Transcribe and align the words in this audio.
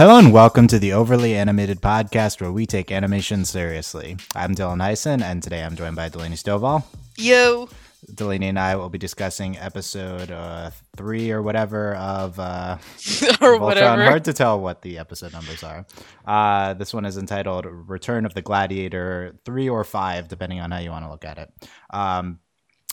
Hello 0.00 0.16
and 0.16 0.32
welcome 0.32 0.66
to 0.68 0.78
the 0.78 0.94
Overly 0.94 1.34
Animated 1.34 1.82
Podcast 1.82 2.40
where 2.40 2.50
we 2.50 2.64
take 2.64 2.90
animation 2.90 3.44
seriously. 3.44 4.16
I'm 4.34 4.54
Dylan 4.54 4.80
Heisen 4.80 5.20
and 5.20 5.42
today 5.42 5.62
I'm 5.62 5.76
joined 5.76 5.94
by 5.94 6.08
Delaney 6.08 6.36
Stovall. 6.36 6.84
Yo. 7.18 7.68
Delaney 8.14 8.48
and 8.48 8.58
I 8.58 8.76
will 8.76 8.88
be 8.88 8.96
discussing 8.96 9.58
episode 9.58 10.30
uh, 10.30 10.70
three 10.96 11.30
or 11.30 11.42
whatever 11.42 11.96
of 11.96 12.40
uh, 12.40 12.78
or 12.80 13.58
Voltron. 13.58 13.60
whatever. 13.60 14.04
Hard 14.04 14.24
to 14.24 14.32
tell 14.32 14.58
what 14.58 14.80
the 14.80 14.96
episode 14.96 15.34
numbers 15.34 15.62
are. 15.62 15.84
Uh, 16.24 16.72
this 16.72 16.94
one 16.94 17.04
is 17.04 17.18
entitled 17.18 17.66
Return 17.66 18.24
of 18.24 18.32
the 18.32 18.40
Gladiator 18.40 19.36
3 19.44 19.68
or 19.68 19.84
5, 19.84 20.28
depending 20.28 20.60
on 20.60 20.70
how 20.70 20.78
you 20.78 20.88
want 20.88 21.04
to 21.04 21.10
look 21.10 21.26
at 21.26 21.36
it. 21.36 21.52
Um, 21.90 22.38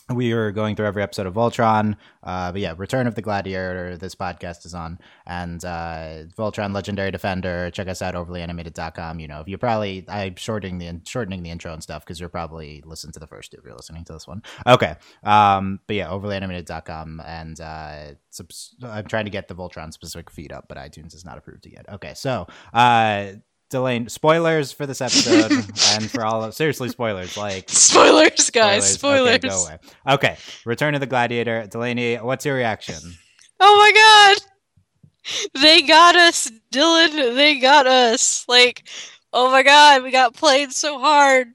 we 0.09 0.31
are 0.31 0.51
going 0.51 0.75
through 0.75 0.85
every 0.85 1.03
episode 1.03 1.27
of 1.27 1.33
Voltron. 1.33 1.97
Uh, 2.23 2.51
but 2.51 2.61
yeah, 2.61 2.73
Return 2.77 3.07
of 3.07 3.15
the 3.15 3.21
Gladiator, 3.21 3.97
this 3.97 4.15
podcast 4.15 4.65
is 4.65 4.73
on. 4.73 4.99
And 5.25 5.63
uh, 5.65 6.23
Voltron 6.37 6.73
Legendary 6.73 7.11
Defender, 7.11 7.69
check 7.71 7.87
us 7.87 8.01
out, 8.01 8.15
overlyanimated.com. 8.15 9.19
You 9.19 9.27
know, 9.27 9.41
if 9.41 9.47
you're 9.49 9.57
probably, 9.57 10.05
I'm 10.07 10.35
shortening 10.35 10.77
the, 10.77 11.01
shortening 11.05 11.43
the 11.43 11.49
intro 11.49 11.73
and 11.73 11.83
stuff 11.83 12.05
because 12.05 12.19
you're 12.19 12.29
probably 12.29 12.81
listening 12.85 13.13
to 13.13 13.19
the 13.19 13.27
first 13.27 13.51
two 13.51 13.57
if 13.57 13.65
you're 13.65 13.75
listening 13.75 14.05
to 14.05 14.13
this 14.13 14.27
one. 14.27 14.43
Okay. 14.65 14.95
Um, 15.23 15.79
but 15.87 15.95
yeah, 15.97 16.07
overlyanimated.com. 16.07 17.21
And 17.25 17.59
uh, 17.59 18.13
subs- 18.29 18.75
I'm 18.81 19.05
trying 19.05 19.25
to 19.25 19.31
get 19.31 19.49
the 19.49 19.55
Voltron 19.55 19.91
specific 19.91 20.31
feed 20.31 20.53
up, 20.53 20.65
but 20.69 20.77
iTunes 20.77 21.15
is 21.15 21.25
not 21.25 21.37
approved 21.37 21.65
yet. 21.65 21.85
Okay. 21.89 22.13
So, 22.13 22.47
uh, 22.73 23.33
Delane, 23.69 24.07
spoilers 24.07 24.71
for 24.71 24.85
this 24.85 25.01
episode 25.01 25.51
and 25.51 26.09
for 26.09 26.23
all 26.23 26.43
of 26.43 26.53
seriously 26.53 26.89
spoilers 26.89 27.35
like 27.35 27.69
spoilers, 27.69 28.49
guys. 28.49 28.93
Spoilers. 28.93 29.35
Okay, 29.35 29.47
go 29.49 29.65
away. 29.65 29.77
Okay, 30.07 30.37
Return 30.65 30.95
of 30.95 31.01
the 31.01 31.07
Gladiator. 31.07 31.67
Delaney, 31.67 32.15
what's 32.15 32.45
your 32.45 32.55
reaction? 32.55 32.95
Oh 33.59 33.75
my 33.75 34.37
god. 34.39 35.61
They 35.61 35.81
got 35.81 36.15
us, 36.15 36.49
Dylan. 36.71 37.35
They 37.35 37.59
got 37.59 37.85
us. 37.87 38.45
Like, 38.47 38.87
oh 39.33 39.51
my 39.51 39.63
god, 39.63 40.03
we 40.03 40.11
got 40.11 40.33
played 40.33 40.71
so 40.71 40.99
hard. 40.99 41.49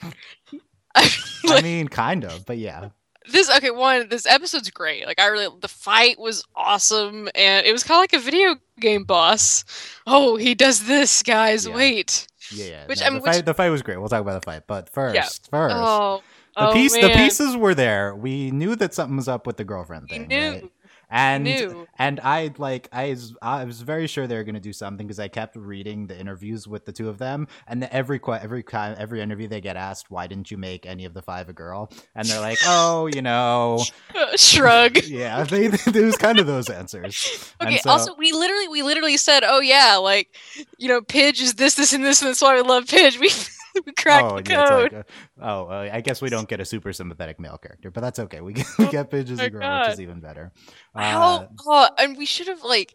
I 0.95 1.63
mean, 1.63 1.89
kind 1.89 2.25
of, 2.25 2.45
but 2.45 2.59
yeah. 2.59 2.91
This 3.31 3.49
okay, 3.57 3.71
one, 3.71 4.09
this 4.09 4.27
episode's 4.27 4.71
great. 4.71 5.07
Like 5.07 5.21
I 5.21 5.27
really 5.27 5.49
the 5.61 5.69
fight 5.69 6.19
was 6.19 6.45
awesome 6.57 7.29
and 7.35 7.67
it 7.67 7.73
was 7.73 7.85
kind 7.85 7.99
of 7.99 8.03
like 8.03 8.13
a 8.13 8.19
video 8.19 8.57
game 8.81 9.05
boss. 9.05 9.65
Oh, 10.07 10.37
he 10.37 10.55
does 10.55 10.87
this, 10.87 11.23
guys. 11.23 11.67
Yeah. 11.67 11.75
Wait. 11.75 12.27
Yeah, 12.51 12.65
yeah. 12.67 12.87
Which- 12.87 13.01
no, 13.01 13.07
I 13.07 13.11
mean, 13.11 13.19
the, 13.19 13.23
which- 13.23 13.33
fight, 13.37 13.45
the 13.47 13.55
fight 13.55 13.71
was 13.71 13.83
great. 13.83 13.99
We'll 13.99 14.09
talk 14.09 14.21
about 14.21 14.41
the 14.43 14.45
fight, 14.45 14.63
but 14.67 14.89
first, 14.91 15.15
Yeah. 15.15 15.29
first, 15.51 15.75
Oh. 15.79 16.23
the 16.57 16.69
oh, 16.69 16.73
piece, 16.73 16.93
the 16.93 17.11
pieces 17.11 17.57
were 17.57 17.75
there. 17.75 18.15
We 18.15 18.51
knew 18.51 18.75
that 18.77 18.93
something 18.95 19.17
was 19.17 19.29
up 19.29 19.47
with 19.47 19.57
the 19.57 19.65
girlfriend 19.65 20.09
We 20.11 20.19
thing, 20.19 20.29
knew. 20.29 20.51
right? 20.51 20.71
And 21.15 21.45
knew. 21.45 21.87
and 21.99 22.21
I 22.21 22.55
like 22.57 22.89
I 22.91 23.11
was, 23.11 23.35
I 23.43 23.65
was 23.65 23.83
very 23.83 24.07
sure 24.07 24.27
they 24.27 24.37
were 24.37 24.45
going 24.45 24.55
to 24.55 24.61
do 24.61 24.73
something 24.73 25.07
because 25.07 25.21
I 25.21 25.29
kept 25.29 25.57
reading 25.57 26.07
the 26.07 26.19
interviews 26.19 26.67
with 26.67 26.87
the 26.87 26.93
two 26.93 27.11
of 27.11 27.19
them, 27.19 27.49
and 27.69 27.83
the, 27.83 27.95
every 27.95 28.19
every 28.27 28.65
every 28.73 29.21
interview 29.21 29.47
they 29.47 29.61
get 29.61 29.77
asked, 29.77 30.11
"Why 30.11 30.27
didn't 30.27 30.51
you 30.51 30.57
make 30.57 30.87
any 30.87 31.05
of 31.05 31.13
the 31.13 31.21
five 31.21 31.51
a 31.51 31.53
girl?" 31.53 31.93
And 32.15 32.27
they're 32.27 32.41
like, 32.41 32.59
"Oh, 32.65 33.07
you 33.07 33.21
know." 33.21 33.85
Shrug. 34.37 34.97
yeah, 35.05 35.45
they, 35.45 35.67
it 35.67 35.95
was 35.95 36.17
kind 36.17 36.39
of 36.39 36.47
those 36.47 36.71
answers. 36.71 37.55
Okay. 37.63 37.79
so- 37.79 37.91
also, 37.91 38.15
we 38.17 38.33
literally, 38.33 38.69
we 38.69 38.83
literally 38.83 39.19
said, 39.19 39.45
"Oh 39.45 39.61
yeah, 39.61 39.97
like, 39.97 40.35
you 40.79 40.89
know, 40.89 41.03
Pidge 41.03 41.43
is 41.43 41.55
this, 41.55 41.75
this, 41.75 41.93
and 41.93 42.03
this, 42.03 42.23
and 42.23 42.29
that's 42.31 42.41
why 42.41 42.55
we 42.57 42.63
love 42.63 42.87
Pidge." 42.87 43.21
We 43.21 43.29
we 43.87 43.93
cracked 43.93 44.35
oh, 44.35 44.37
the 44.37 44.43
code. 44.43 44.93
like, 44.93 44.93
uh, 44.93 45.03
oh, 45.41 45.67
uh, 45.67 45.91
I 45.93 46.01
guess 46.01 46.21
we 46.23 46.31
don't 46.31 46.49
get 46.49 46.61
a 46.61 46.65
super 46.65 46.93
sympathetic 46.93 47.41
male 47.41 47.59
character, 47.59 47.91
but 47.91 48.01
that's 48.01 48.19
okay. 48.19 48.41
We 48.41 48.55
get, 48.55 48.67
we 48.79 48.87
get 48.89 49.11
Pidge 49.11 49.31
as 49.31 49.39
my 49.39 49.45
a 49.45 49.51
girl, 49.51 49.73
which 49.73 49.89
is 49.89 50.01
even 50.01 50.21
better. 50.21 50.53
How? 50.97 51.41
Uh, 51.41 51.47
Oh, 51.67 51.89
and 51.99 52.17
we 52.17 52.27
should 52.27 52.49
have 52.49 52.63
like. 52.65 52.95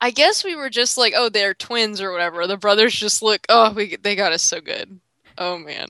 I 0.00 0.10
guess 0.10 0.44
we 0.44 0.54
were 0.56 0.68
just 0.68 0.98
like, 0.98 1.14
oh, 1.16 1.30
they're 1.30 1.54
twins 1.54 2.02
or 2.02 2.12
whatever. 2.12 2.46
The 2.46 2.58
brothers 2.58 2.94
just 2.94 3.22
look. 3.22 3.46
Oh, 3.48 3.72
we 3.72 3.96
they 3.96 4.14
got 4.14 4.32
us 4.32 4.42
so 4.42 4.60
good. 4.60 5.00
Oh 5.38 5.58
man, 5.58 5.88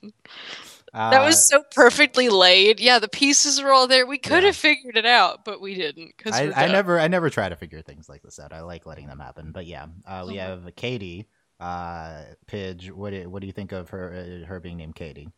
that 1.09 1.21
uh, 1.21 1.25
was 1.25 1.47
so 1.47 1.63
perfectly 1.73 2.29
laid. 2.29 2.79
Yeah, 2.79 2.99
the 2.99 3.07
pieces 3.09 3.61
were 3.61 3.71
all 3.71 3.87
there. 3.87 4.05
We 4.05 4.17
could 4.17 4.43
Yeah. 4.43 4.47
have 4.47 4.55
figured 4.55 4.97
it 4.97 5.05
out, 5.05 5.45
but 5.45 5.61
we 5.61 5.75
didn't. 5.75 6.17
Cause 6.17 6.33
I, 6.33 6.51
I 6.65 6.67
never, 6.67 6.99
I 6.99 7.07
never 7.07 7.29
try 7.29 7.47
to 7.49 7.55
figure 7.55 7.81
things 7.81 8.09
like 8.09 8.21
this 8.21 8.39
out. 8.39 8.51
I 8.53 8.61
like 8.61 8.85
letting 8.85 9.07
them 9.07 9.19
happen. 9.19 9.51
But 9.51 9.65
yeah, 9.65 9.87
uh, 10.05 10.25
we 10.27 10.35
Mhm. 10.35 10.39
have 10.39 10.75
Katie, 10.75 11.27
uh, 11.59 12.23
Pidge. 12.47 12.91
What 12.91 13.11
do, 13.11 13.29
what 13.29 13.41
do 13.41 13.47
you 13.47 13.53
think 13.53 13.71
of 13.71 13.89
her, 13.89 14.41
uh, 14.43 14.45
her 14.45 14.59
being 14.59 14.77
named 14.77 14.95
Katie? 14.95 15.29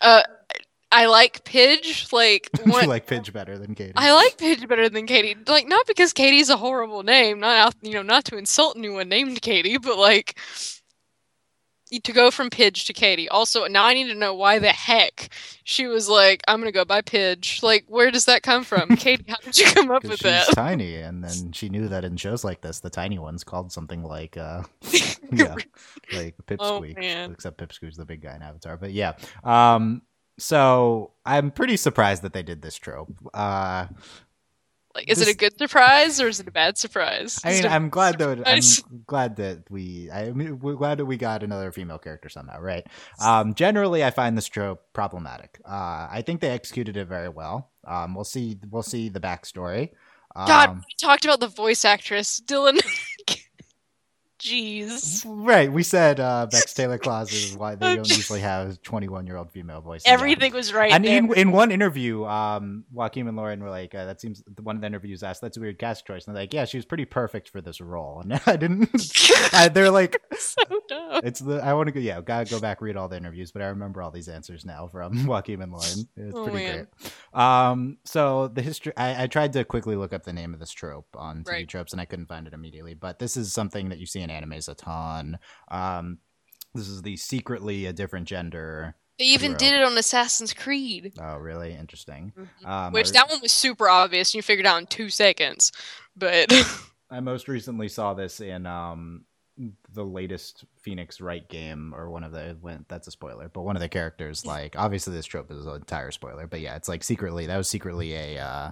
Uh, 0.00 0.22
I 0.92 1.06
like 1.06 1.44
Pidge. 1.44 2.12
Like 2.12 2.50
you 2.66 2.72
like 2.86 3.06
Pidge 3.06 3.32
better 3.32 3.58
than 3.58 3.74
Katie? 3.74 3.92
I 3.96 4.12
like 4.12 4.38
Pidge 4.38 4.66
better 4.66 4.88
than 4.88 5.06
Katie. 5.06 5.36
Like 5.46 5.68
not 5.68 5.86
because 5.86 6.12
Katie's 6.12 6.50
a 6.50 6.56
horrible 6.56 7.02
name, 7.02 7.40
not 7.40 7.56
out, 7.56 7.74
you 7.82 7.92
know, 7.92 8.02
not 8.02 8.24
to 8.26 8.36
insult 8.36 8.76
anyone 8.76 9.08
named 9.08 9.40
Katie, 9.42 9.78
but 9.78 9.98
like 9.98 10.38
to 11.98 12.12
go 12.12 12.30
from 12.30 12.50
Pidge 12.50 12.86
to 12.86 12.92
Katie. 12.92 13.28
Also, 13.28 13.66
now 13.66 13.84
I 13.84 13.94
need 13.94 14.06
to 14.08 14.14
know 14.14 14.32
why 14.34 14.58
the 14.60 14.68
heck 14.68 15.28
she 15.64 15.86
was 15.88 16.08
like, 16.08 16.42
"I'm 16.46 16.60
gonna 16.60 16.70
go 16.70 16.84
by 16.84 17.00
Pidge." 17.02 17.62
Like, 17.62 17.84
where 17.88 18.10
does 18.12 18.26
that 18.26 18.42
come 18.42 18.62
from, 18.62 18.88
Katie? 18.96 19.24
How 19.28 19.36
did 19.42 19.58
you 19.58 19.66
come 19.72 19.90
up 19.90 20.04
with 20.04 20.12
she's 20.20 20.22
that? 20.22 20.48
tiny, 20.54 20.96
and 20.96 21.24
then 21.24 21.50
she 21.52 21.68
knew 21.68 21.88
that 21.88 22.04
in 22.04 22.16
shows 22.16 22.44
like 22.44 22.60
this, 22.60 22.78
the 22.80 22.90
tiny 22.90 23.18
ones 23.18 23.42
called 23.42 23.72
something 23.72 24.04
like, 24.04 24.36
uh, 24.36 24.62
yeah, 25.32 25.56
like 26.14 26.36
Oh, 26.58 26.80
Pipsqueak. 26.80 26.98
man. 26.98 27.32
except 27.32 27.58
Pipsqueak's 27.58 27.96
the 27.96 28.04
big 28.04 28.22
guy 28.22 28.36
in 28.36 28.42
Avatar. 28.42 28.76
But 28.76 28.92
yeah, 28.92 29.14
um, 29.42 30.02
so 30.38 31.12
I'm 31.26 31.50
pretty 31.50 31.76
surprised 31.76 32.22
that 32.22 32.32
they 32.32 32.42
did 32.42 32.62
this 32.62 32.76
trope. 32.76 33.12
Uh, 33.34 33.86
Like, 34.94 35.08
is 35.08 35.20
it 35.20 35.28
a 35.28 35.36
good 35.36 35.56
surprise 35.56 36.20
or 36.20 36.26
is 36.26 36.40
it 36.40 36.48
a 36.48 36.50
bad 36.50 36.76
surprise? 36.76 37.38
I 37.44 37.52
mean, 37.52 37.66
I'm 37.66 37.90
glad 37.90 38.18
that 38.18 38.38
surprise? 38.38 38.82
I'm 38.90 39.02
glad 39.06 39.36
that 39.36 39.70
we. 39.70 40.10
I 40.10 40.32
mean, 40.32 40.58
we're 40.58 40.74
glad 40.74 40.98
that 40.98 41.06
we 41.06 41.16
got 41.16 41.44
another 41.44 41.70
female 41.70 41.98
character 41.98 42.28
somehow, 42.28 42.60
right? 42.60 42.84
Um, 43.20 43.54
generally, 43.54 44.04
I 44.04 44.10
find 44.10 44.36
this 44.36 44.46
trope 44.46 44.82
problematic. 44.92 45.60
Uh, 45.64 46.08
I 46.10 46.22
think 46.26 46.40
they 46.40 46.50
executed 46.50 46.96
it 46.96 47.06
very 47.06 47.28
well. 47.28 47.70
Um, 47.86 48.14
we'll 48.14 48.24
see. 48.24 48.58
We'll 48.68 48.82
see 48.82 49.08
the 49.08 49.20
backstory. 49.20 49.90
Um, 50.34 50.46
God, 50.46 50.76
we 50.76 50.94
talked 51.00 51.24
about 51.24 51.40
the 51.40 51.48
voice 51.48 51.84
actress, 51.84 52.40
Dylan. 52.44 52.80
Jeez. 54.40 55.24
Right, 55.26 55.70
we 55.70 55.82
said 55.82 56.18
uh, 56.18 56.46
Bex 56.50 56.72
Taylor 56.74 56.98
Klaus 56.98 57.32
is 57.32 57.54
why 57.56 57.74
they 57.74 57.94
don't 57.94 58.08
usually 58.08 58.40
have 58.40 58.80
21 58.82 59.26
year 59.26 59.36
old 59.36 59.50
female 59.50 59.80
voices. 59.80 60.04
Everything 60.06 60.52
was 60.52 60.72
right 60.72 60.90
And 60.92 61.04
in, 61.04 61.32
in 61.34 61.52
one 61.52 61.70
interview, 61.70 62.24
um, 62.24 62.84
Joaquin 62.90 63.28
and 63.28 63.36
Lauren 63.36 63.62
were 63.62 63.70
like, 63.70 63.94
uh, 63.94 64.06
"That 64.06 64.20
seems." 64.20 64.42
One 64.62 64.76
of 64.76 64.80
the 64.80 64.86
interviews 64.86 65.22
asked, 65.22 65.40
"That's 65.42 65.56
a 65.56 65.60
weird 65.60 65.78
cast 65.78 66.06
choice," 66.06 66.26
and 66.26 66.34
they're 66.34 66.42
like, 66.42 66.54
"Yeah, 66.54 66.64
she 66.64 66.78
was 66.78 66.84
pretty 66.86 67.04
perfect 67.04 67.50
for 67.50 67.60
this 67.60 67.80
role." 67.80 68.20
And 68.20 68.40
I 68.46 68.56
didn't. 68.56 68.88
I, 69.52 69.68
they're 69.68 69.90
like, 69.90 70.20
so 70.38 70.62
dumb. 70.88 71.20
"It's 71.22 71.40
the." 71.40 71.56
I 71.62 71.74
want 71.74 71.88
to 71.88 71.92
go. 71.92 72.00
Yeah, 72.00 72.20
gotta 72.22 72.48
go 72.50 72.60
back 72.60 72.80
read 72.80 72.96
all 72.96 73.08
the 73.08 73.16
interviews, 73.18 73.52
but 73.52 73.60
I 73.62 73.66
remember 73.66 74.00
all 74.02 74.10
these 74.10 74.28
answers 74.28 74.64
now 74.64 74.86
from 74.88 75.26
Joaquin 75.26 75.60
and 75.60 75.70
Lauren. 75.72 76.08
It's 76.16 76.34
Oh, 76.34 76.44
pretty 76.44 76.58
man. 76.64 76.86
great. 77.02 77.12
Um, 77.42 77.98
so 78.04 78.48
the 78.48 78.62
history. 78.62 78.92
I, 78.96 79.24
I 79.24 79.26
tried 79.26 79.52
to 79.52 79.64
quickly 79.64 79.96
look 79.96 80.12
up 80.12 80.24
the 80.24 80.32
name 80.32 80.54
of 80.54 80.60
this 80.60 80.70
trope 80.72 81.08
on 81.14 81.44
TV 81.44 81.48
Right. 81.50 81.68
tropes, 81.68 81.92
and 81.92 82.00
I 82.00 82.04
couldn't 82.06 82.26
find 82.26 82.46
it 82.46 82.54
immediately. 82.54 82.94
But 82.94 83.18
this 83.18 83.36
is 83.36 83.52
something 83.52 83.90
that 83.90 83.98
you 83.98 84.06
see 84.06 84.20
in 84.20 84.29
animes 84.30 84.68
a 84.68 84.74
ton. 84.74 85.38
Um, 85.68 86.18
this 86.74 86.88
is 86.88 87.02
the 87.02 87.16
secretly 87.16 87.86
a 87.86 87.92
different 87.92 88.28
gender. 88.28 88.94
They 89.18 89.26
even 89.26 89.50
hero. 89.50 89.58
did 89.58 89.74
it 89.74 89.82
on 89.82 89.98
Assassin's 89.98 90.54
Creed. 90.54 91.12
Oh, 91.20 91.36
really 91.36 91.74
interesting. 91.74 92.32
Um, 92.64 92.92
Which 92.92 93.12
that 93.12 93.28
one 93.28 93.40
was 93.42 93.52
super 93.52 93.88
obvious 93.88 94.30
and 94.30 94.36
you 94.36 94.42
figured 94.42 94.66
out 94.66 94.78
in 94.80 94.86
two 94.86 95.10
seconds. 95.10 95.72
But 96.16 96.50
I 97.10 97.20
most 97.20 97.48
recently 97.48 97.88
saw 97.88 98.14
this 98.14 98.40
in 98.40 98.66
um 98.66 99.24
the 99.92 100.04
latest 100.04 100.64
Phoenix 100.76 101.20
Wright 101.20 101.46
game 101.46 101.92
or 101.94 102.08
one 102.08 102.24
of 102.24 102.32
the 102.32 102.56
when 102.62 102.86
that's 102.88 103.08
a 103.08 103.10
spoiler, 103.10 103.50
but 103.52 103.62
one 103.62 103.76
of 103.76 103.82
the 103.82 103.88
characters 103.90 104.46
like 104.46 104.74
obviously 104.78 105.12
this 105.12 105.26
trope 105.26 105.50
is 105.50 105.66
an 105.66 105.74
entire 105.74 106.12
spoiler, 106.12 106.46
but 106.46 106.60
yeah, 106.60 106.76
it's 106.76 106.88
like 106.88 107.04
secretly 107.04 107.46
that 107.46 107.58
was 107.58 107.68
secretly 107.68 108.14
a 108.14 108.38
uh 108.38 108.70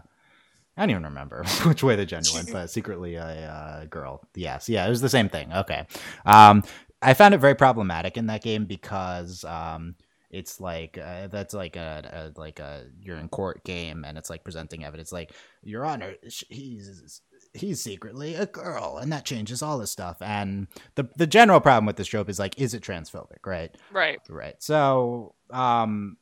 I 0.78 0.82
don't 0.82 0.90
even 0.90 1.02
remember 1.04 1.44
which 1.64 1.82
way 1.82 1.96
the 1.96 2.06
gender 2.06 2.30
went, 2.34 2.50
but 2.52 2.70
secretly 2.70 3.16
a 3.16 3.24
uh, 3.24 3.84
girl. 3.86 4.22
Yes, 4.34 4.68
yeah, 4.68 4.86
it 4.86 4.90
was 4.90 5.00
the 5.00 5.08
same 5.08 5.28
thing. 5.28 5.52
Okay. 5.52 5.86
Um 6.24 6.62
I 7.00 7.14
found 7.14 7.34
it 7.34 7.38
very 7.38 7.54
problematic 7.54 8.16
in 8.16 8.26
that 8.26 8.42
game 8.42 8.64
because 8.64 9.44
um 9.44 9.94
it's 10.30 10.60
like 10.60 10.98
uh, 10.98 11.26
that's 11.28 11.54
like 11.54 11.76
a, 11.76 12.32
a 12.36 12.38
like 12.38 12.60
a 12.60 12.84
you're 13.00 13.16
in 13.16 13.28
court 13.28 13.64
game 13.64 14.04
and 14.04 14.18
it's 14.18 14.28
like 14.28 14.44
presenting 14.44 14.84
evidence 14.84 15.10
like 15.10 15.32
your 15.62 15.86
honor 15.86 16.14
he's 16.50 17.22
he's 17.54 17.80
secretly 17.80 18.34
a 18.34 18.44
girl 18.44 18.98
and 19.00 19.10
that 19.10 19.24
changes 19.24 19.62
all 19.62 19.78
this 19.78 19.90
stuff 19.90 20.18
and 20.20 20.68
the 20.96 21.08
the 21.16 21.26
general 21.26 21.60
problem 21.60 21.86
with 21.86 21.96
this 21.96 22.08
trope 22.08 22.28
is 22.28 22.38
like 22.38 22.60
is 22.60 22.74
it 22.74 22.82
transphobic 22.82 23.46
right 23.46 23.74
right. 23.90 24.20
right 24.28 24.56
so 24.58 25.34
um 25.50 26.18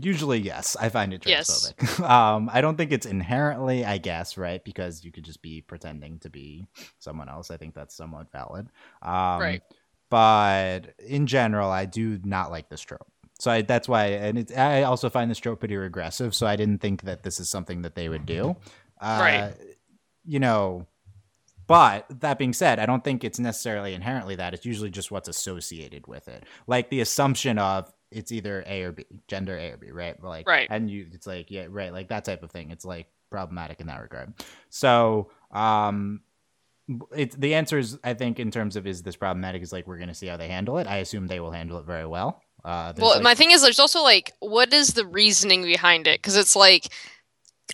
usually 0.00 0.38
yes 0.38 0.76
i 0.80 0.88
find 0.88 1.12
it 1.12 1.24
Yes. 1.26 1.72
um 2.00 2.50
i 2.52 2.60
don't 2.60 2.76
think 2.76 2.90
it's 2.92 3.06
inherently 3.06 3.84
i 3.84 3.98
guess 3.98 4.36
right 4.36 4.64
because 4.64 5.04
you 5.04 5.12
could 5.12 5.24
just 5.24 5.40
be 5.42 5.60
pretending 5.60 6.18
to 6.20 6.30
be 6.30 6.66
someone 6.98 7.28
else 7.28 7.50
i 7.50 7.56
think 7.56 7.74
that's 7.74 7.94
somewhat 7.96 8.32
valid 8.32 8.68
um 9.02 9.40
Right. 9.40 9.62
but 10.10 10.94
in 11.06 11.26
general 11.26 11.70
i 11.70 11.84
do 11.86 12.18
not 12.24 12.50
like 12.50 12.68
this 12.68 12.80
trope 12.80 13.06
so 13.38 13.50
I, 13.50 13.62
that's 13.62 13.88
why 13.88 14.06
and 14.06 14.38
it's, 14.38 14.56
i 14.56 14.82
also 14.82 15.10
find 15.10 15.30
this 15.30 15.38
trope 15.38 15.60
pretty 15.60 15.76
regressive 15.76 16.34
so 16.34 16.46
i 16.46 16.56
didn't 16.56 16.80
think 16.80 17.02
that 17.02 17.22
this 17.22 17.40
is 17.40 17.48
something 17.48 17.82
that 17.82 17.94
they 17.94 18.08
would 18.08 18.26
do 18.26 18.56
uh, 19.00 19.18
Right. 19.20 19.54
you 20.24 20.38
know 20.40 20.86
But 21.66 22.04
that 22.20 22.38
being 22.38 22.52
said, 22.52 22.78
I 22.78 22.84
don't 22.84 23.02
think 23.02 23.24
it's 23.24 23.38
necessarily 23.38 23.94
inherently 23.94 24.36
that. 24.36 24.52
It's 24.52 24.66
usually 24.66 24.90
just 24.90 25.10
what's 25.10 25.28
associated 25.30 26.06
with 26.06 26.28
it. 26.28 26.44
Like 26.66 26.90
the 26.90 27.00
assumption 27.00 27.58
of 27.58 27.90
it's 28.10 28.32
either 28.32 28.62
A 28.66 28.82
or 28.82 28.92
B, 28.92 29.04
gender 29.28 29.56
A 29.56 29.72
or 29.72 29.76
B, 29.76 29.90
right? 29.90 30.22
Like, 30.22 30.46
Right. 30.48 30.66
And 30.70 30.90
you, 30.90 31.06
it's 31.12 31.26
like, 31.26 31.50
yeah, 31.50 31.66
right, 31.68 31.92
like 31.92 32.08
that 32.08 32.24
type 32.24 32.42
of 32.42 32.50
thing. 32.50 32.70
It's 32.70 32.84
like 32.84 33.06
problematic 33.30 33.80
in 33.80 33.86
that 33.88 34.00
regard. 34.00 34.34
So, 34.70 35.30
um, 35.52 36.20
it's 37.16 37.34
the 37.36 37.54
answer 37.54 37.78
is, 37.78 37.98
I 38.04 38.14
think, 38.14 38.38
in 38.38 38.50
terms 38.50 38.76
of 38.76 38.86
is 38.86 39.02
this 39.02 39.16
problematic, 39.16 39.62
is 39.62 39.72
like 39.72 39.86
we're 39.86 39.96
going 39.96 40.08
to 40.08 40.14
see 40.14 40.26
how 40.26 40.36
they 40.36 40.48
handle 40.48 40.78
it. 40.78 40.86
I 40.86 40.98
assume 40.98 41.26
they 41.26 41.40
will 41.40 41.50
handle 41.50 41.78
it 41.78 41.86
very 41.86 42.06
well. 42.06 42.42
Uh, 42.64 42.92
Well, 42.96 43.14
like- 43.14 43.22
my 43.22 43.34
thing 43.34 43.50
is, 43.50 43.62
there's 43.62 43.80
also 43.80 44.02
like, 44.02 44.32
what 44.40 44.72
is 44.72 44.88
the 44.94 45.06
reasoning 45.06 45.62
behind 45.62 46.06
it? 46.06 46.20
Because 46.20 46.36
it's 46.36 46.54
like, 46.54 46.88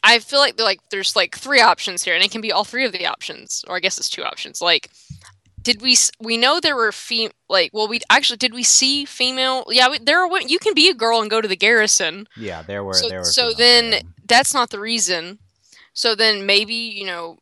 I 0.04 0.20
feel 0.20 0.38
like 0.38 0.56
they're 0.56 0.64
like 0.64 0.80
there's 0.90 1.16
like 1.16 1.36
three 1.36 1.60
options 1.60 2.04
here, 2.04 2.14
and 2.14 2.22
it 2.24 2.30
can 2.30 2.40
be 2.40 2.52
all 2.52 2.64
three 2.64 2.84
of 2.84 2.92
the 2.92 3.06
options, 3.06 3.64
or 3.68 3.76
I 3.76 3.80
guess 3.80 3.98
it's 3.98 4.08
two 4.08 4.22
options. 4.22 4.62
Like, 4.62 4.90
did 5.62 5.82
we 5.82 5.96
we 6.18 6.36
know 6.36 6.60
there 6.60 6.76
were 6.76 6.92
fem 6.92 7.30
like 7.48 7.70
well 7.72 7.88
we 7.88 8.00
actually 8.10 8.36
did 8.36 8.54
we 8.54 8.62
see 8.62 9.04
female? 9.04 9.64
Yeah, 9.68 9.90
we, 9.90 9.98
there 9.98 10.20
are 10.20 10.40
you 10.40 10.58
can 10.58 10.74
be 10.74 10.88
a 10.88 10.94
girl 10.94 11.20
and 11.20 11.30
go 11.30 11.40
to 11.40 11.48
the 11.48 11.56
garrison. 11.56 12.26
yeah, 12.36 12.62
there 12.62 12.84
were, 12.84 12.94
so 12.94 13.08
there 13.08 13.20
were. 13.20 13.24
so 13.24 13.42
females 13.42 13.56
there, 13.56 13.90
then 13.90 14.02
that's 14.26 14.54
not 14.54 14.70
the 14.70 14.80
reason. 14.80 15.38
So 15.92 16.14
then 16.14 16.46
maybe 16.46 16.74
you 16.74 17.06
know, 17.06 17.38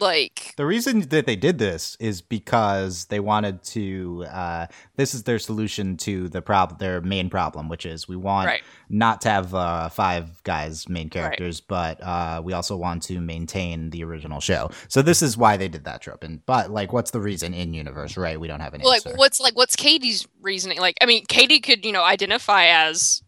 like 0.00 0.54
The 0.56 0.66
reason 0.66 1.00
that 1.08 1.26
they 1.26 1.36
did 1.36 1.58
this 1.58 1.96
is 2.00 2.20
because 2.20 3.06
they 3.06 3.20
wanted 3.20 3.62
to. 3.64 4.24
Uh, 4.30 4.66
this 4.96 5.14
is 5.14 5.24
their 5.24 5.38
solution 5.38 5.96
to 5.98 6.28
the 6.28 6.42
problem, 6.42 6.78
their 6.78 7.00
main 7.00 7.30
problem, 7.30 7.68
which 7.68 7.86
is 7.86 8.08
we 8.08 8.16
want 8.16 8.46
right, 8.46 8.62
not 8.88 9.20
to 9.22 9.30
have 9.30 9.54
uh, 9.54 9.88
five 9.88 10.42
guys 10.44 10.88
main 10.88 11.10
characters, 11.10 11.60
but 11.60 12.02
uh, 12.02 12.40
we 12.44 12.52
also 12.52 12.76
want 12.76 13.02
to 13.04 13.20
maintain 13.20 13.90
the 13.90 14.04
original 14.04 14.40
show. 14.40 14.70
So 14.88 15.02
this 15.02 15.22
is 15.22 15.36
why 15.36 15.56
they 15.56 15.68
did 15.68 15.84
that 15.84 16.02
trope. 16.02 16.24
And 16.24 16.44
but 16.46 16.70
like, 16.70 16.92
what's 16.92 17.10
the 17.10 17.20
reason 17.20 17.54
in 17.54 17.74
universe? 17.74 18.16
Right? 18.16 18.38
We 18.38 18.48
don't 18.48 18.60
have 18.60 18.74
any 18.74 18.84
like 18.84 19.06
answer. 19.06 19.16
what's 19.16 19.40
like 19.40 19.56
what's 19.56 19.76
Katie's 19.76 20.26
reasoning? 20.42 20.78
Like 20.78 20.96
I 21.00 21.06
mean, 21.06 21.26
Katie 21.26 21.60
could 21.60 21.84
you 21.84 21.92
know 21.92 22.04
identify 22.04 22.66
as 22.66 23.22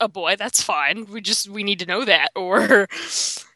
a 0.00 0.08
boy. 0.08 0.36
That's 0.36 0.62
fine. 0.62 1.06
We 1.06 1.20
just 1.20 1.48
we 1.48 1.62
need 1.62 1.78
to 1.80 1.86
know 1.86 2.04
that 2.04 2.30
or. 2.34 2.88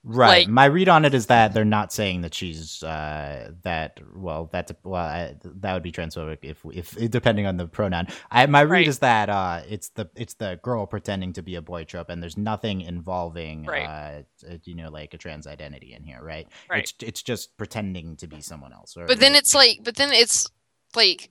Right. 0.08 0.47
Like- 0.47 0.49
My 0.49 0.67
read 0.67 0.88
on 0.88 1.05
it 1.05 1.14
is 1.14 1.26
that 1.26 1.53
they're 1.53 1.64
not 1.64 1.93
saying 1.93 2.20
that 2.20 2.32
she's 2.32 2.81
uh, 2.85 3.50
that. 3.62 3.99
Well, 4.14 4.49
that's 4.53 4.73
well, 4.85 5.03
I, 5.05 5.35
that 5.43 5.75
would 5.75 5.82
be 5.82 5.91
transphobic 5.91 6.38
if 6.43 6.64
if 6.73 7.11
depending 7.11 7.44
on 7.47 7.56
the 7.56 7.67
pronoun. 7.67 8.06
I, 8.31 8.47
my 8.47 8.62
read 8.62 8.70
Right. 8.70 8.87
is 8.88 9.00
that 9.00 9.29
uh, 9.29 9.62
it's 9.69 9.88
the 9.91 10.08
it's 10.14 10.35
the 10.35 10.61
girl 10.62 10.87
pretending 10.87 11.32
to 11.32 11.43
be 11.43 11.56
a 11.56 11.62
boy 11.62 11.82
trope, 11.82 12.08
and 12.08 12.23
there's 12.23 12.37
nothing 12.37 12.82
involving 12.82 13.64
Right. 13.64 13.85
uh, 13.85 14.23
uh, 14.49 14.56
you 14.62 14.76
know 14.76 14.91
like 14.91 15.12
a 15.12 15.19
trans 15.19 15.49
identity 15.49 15.93
in 15.93 16.05
here, 16.05 16.23
right? 16.23 16.47
Right. 16.70 16.85
It's 16.85 16.94
it's 17.02 17.23
just 17.25 17.56
pretending 17.56 18.14
to 18.19 18.29
be 18.29 18.41
someone 18.41 18.73
else. 18.73 18.97
Or, 18.97 19.06
But 19.06 19.19
then 19.19 19.35
it's 19.35 19.55
like, 19.56 19.81
but 19.82 19.97
then 19.97 20.12
it's 20.12 20.49
like 20.94 21.31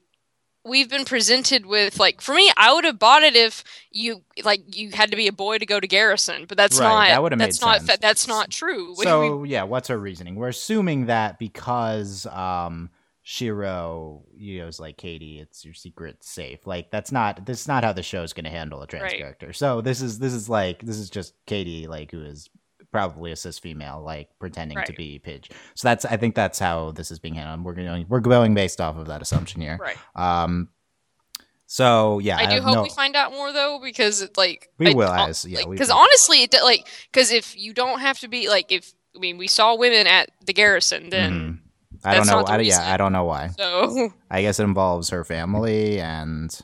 we've 0.65 0.89
been 0.89 1.05
presented 1.05 1.65
with 1.65 1.99
like 1.99 2.21
for 2.21 2.33
me, 2.33 2.51
I 2.57 2.73
would 2.73 2.83
have 2.85 2.99
bought 2.99 3.23
it 3.23 3.35
if 3.35 3.63
you 3.91 4.23
like 4.43 4.75
you 4.75 4.91
had 4.91 5.11
to 5.11 5.17
be 5.17 5.27
a 5.27 5.31
boy 5.33 5.57
to 5.59 5.65
go 5.65 5.79
to 5.79 5.87
Garrison, 5.87 6.45
but 6.47 6.57
that's 6.57 6.79
Right, 6.79 7.09
not 7.11 7.29
that 7.29 7.37
that's 7.37 7.61
made 7.61 7.67
not 7.67 7.81
sense. 7.83 7.99
that's 8.01 8.27
not 8.27 8.49
true. 8.49 8.89
We- 8.89 8.95
we- 8.97 9.03
So 9.03 9.43
yeah, 9.43 9.63
what's 9.63 9.87
her 9.89 9.97
reasoning? 9.97 10.35
We're 10.35 10.49
assuming 10.49 11.05
that 11.05 11.39
because 11.39 12.25
um 12.27 12.89
Shiro, 13.27 14.23
you 14.37 14.59
know, 14.59 14.67
is 14.67 14.79
like 14.79 14.97
Katie, 14.97 15.39
it's 15.39 15.65
your 15.65 15.73
secret 15.73 16.23
safe. 16.23 16.65
Like 16.67 16.91
that's 16.91 17.11
not 17.11 17.45
this 17.45 17.61
is 17.61 17.67
not 17.67 17.83
how 17.83 17.91
the 17.91 18.03
show's 18.03 18.33
going 18.33 18.43
to 18.45 18.51
handle 18.51 18.81
a 18.81 18.87
trans 18.87 19.03
Right. 19.03 19.17
character. 19.17 19.51
So 19.51 19.81
this 19.81 19.99
is 20.01 20.19
this 20.19 20.31
is 20.33 20.47
like 20.47 20.81
this 20.81 20.97
is 20.97 21.09
just 21.09 21.33
Katie, 21.45 21.87
like 21.87 22.11
who 22.11 22.23
is 22.23 22.49
probably 22.95 23.31
a 23.31 23.35
cis 23.35 23.59
female, 23.59 24.01
like 24.03 24.29
pretending 24.39 24.75
to 24.77 24.81
Right. 24.81 24.97
be 24.97 25.19
Pidge. 25.23 25.51
So 25.75 25.87
that's 25.87 26.05
I 26.05 26.17
think 26.17 26.33
that's 26.35 26.59
how 26.59 26.91
this 26.91 27.11
is 27.11 27.19
being 27.19 27.35
handled. 27.35 27.63
We're 27.65 27.73
going 27.73 28.05
we're 28.07 28.19
going 28.21 28.53
based 28.53 28.79
off 28.81 28.97
of 28.97 29.07
that 29.07 29.21
assumption 29.21 29.61
here. 29.61 29.77
right. 29.81 29.97
Um. 30.15 30.69
So 31.67 32.19
yeah, 32.19 32.37
I 32.37 32.45
do 32.45 32.55
have 32.55 32.63
hope 32.63 32.75
no- 32.75 32.83
we 32.83 32.89
find 32.89 33.15
out 33.15 33.31
more 33.31 33.51
though, 33.51 33.79
because 33.83 34.21
it, 34.21 34.37
like 34.37 34.69
We 34.77 34.91
I- 34.91 34.93
will, 34.93 35.09
as- 35.11 35.45
yeah, 35.45 35.65
because 35.69 35.89
will. 35.89 35.97
honestly, 35.97 36.43
it, 36.43 36.53
like 36.63 36.87
because 37.11 37.31
if 37.31 37.57
you 37.57 37.73
don't 37.73 37.99
have 38.01 38.19
to 38.19 38.27
be 38.27 38.49
like 38.49 38.71
if 38.71 38.93
I 39.15 39.19
mean 39.19 39.37
we 39.37 39.47
saw 39.47 39.75
women 39.75 40.05
at 40.07 40.29
the 40.45 40.53
Garrison, 40.53 41.09
then 41.09 41.31
Mhm. 41.33 41.59
I 42.07 42.15
don't 42.15 42.27
know. 42.27 42.43
I, 42.45 42.59
yeah, 42.59 42.93
I 42.93 42.97
don't 42.97 43.13
know 43.13 43.23
why. 43.25 43.49
so 43.57 44.11
I 44.29 44.41
guess 44.43 44.59
it 44.59 44.63
involves 44.63 45.09
her 45.09 45.23
family 45.23 45.99
and 45.99 46.55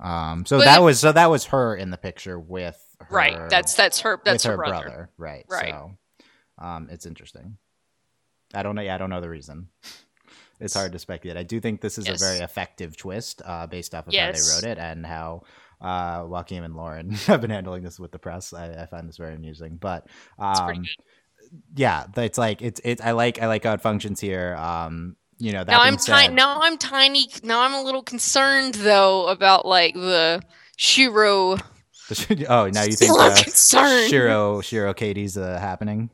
um 0.00 0.44
so 0.46 0.58
But 0.58 0.64
that 0.64 0.78
if- 0.78 0.84
was 0.84 1.00
so 1.00 1.12
that 1.12 1.30
was 1.30 1.46
her 1.46 1.76
in 1.76 1.90
the 1.90 1.96
picture 1.96 2.38
with 2.40 2.87
her, 3.08 3.16
right. 3.16 3.50
That's 3.50 3.74
that's 3.74 4.00
her. 4.00 4.20
That's 4.24 4.44
with 4.44 4.50
her, 4.52 4.56
brother. 4.56 5.10
Right. 5.16 5.44
Right. 5.48 5.70
So 5.70 5.92
um 6.58 6.88
it's 6.90 7.06
interesting. 7.06 7.58
I 8.54 8.62
don't 8.62 8.74
know 8.74 8.82
yeah, 8.82 8.94
I 8.94 8.98
don't 8.98 9.10
know 9.10 9.20
the 9.20 9.30
reason. 9.30 9.68
It's 10.60 10.74
hard 10.74 10.90
to 10.90 10.98
speculate. 10.98 11.36
I 11.36 11.44
do 11.44 11.60
think 11.60 11.80
this 11.80 11.98
is 11.98 12.08
Yes. 12.08 12.20
a 12.20 12.24
very 12.24 12.38
effective 12.40 12.96
twist, 12.96 13.42
uh, 13.44 13.68
based 13.68 13.94
off 13.94 14.08
of 14.08 14.12
Yes. 14.12 14.26
how 14.26 14.32
they 14.60 14.66
wrote 14.66 14.72
it 14.72 14.78
and 14.80 15.06
how 15.06 15.42
uh, 15.80 16.24
Joaquin 16.26 16.64
and 16.64 16.74
Lauren 16.74 17.10
have 17.26 17.40
been 17.40 17.50
handling 17.50 17.84
this 17.84 18.00
with 18.00 18.10
the 18.10 18.18
press. 18.18 18.52
I, 18.52 18.72
I 18.82 18.86
find 18.86 19.08
this 19.08 19.18
very 19.18 19.36
amusing. 19.36 19.76
But 19.76 20.08
um, 20.36 20.84
yeah, 21.76 22.06
it's 22.16 22.38
like 22.38 22.60
it's 22.60 22.80
it's 22.82 23.00
I 23.00 23.12
like 23.12 23.40
I 23.40 23.46
like 23.46 23.62
how 23.62 23.74
it 23.74 23.80
functions 23.80 24.18
here. 24.20 24.56
Um, 24.56 25.14
you 25.38 25.52
know, 25.52 25.62
that 25.62 25.70
Now 25.70 25.80
I'm 25.82 25.96
tiny. 25.96 26.34
Now 26.34 26.60
I'm 26.60 26.76
tiny. 26.76 27.28
Now 27.44 27.60
I'm 27.60 27.74
a 27.74 27.82
little 27.82 28.02
concerned 28.02 28.74
though 28.74 29.28
about 29.28 29.64
like 29.64 29.94
the 29.94 30.42
Shiro. 30.76 31.56
oh, 32.48 32.68
now 32.68 32.82
you 32.82 32.92
think 32.92 33.12
Still 33.12 33.18
uh, 33.20 33.34
concerned. 33.42 34.08
Shiro 34.10 34.60
Shiro 34.60 34.94
Katie's 34.94 35.36
uh, 35.36 35.58
happening? 35.58 36.10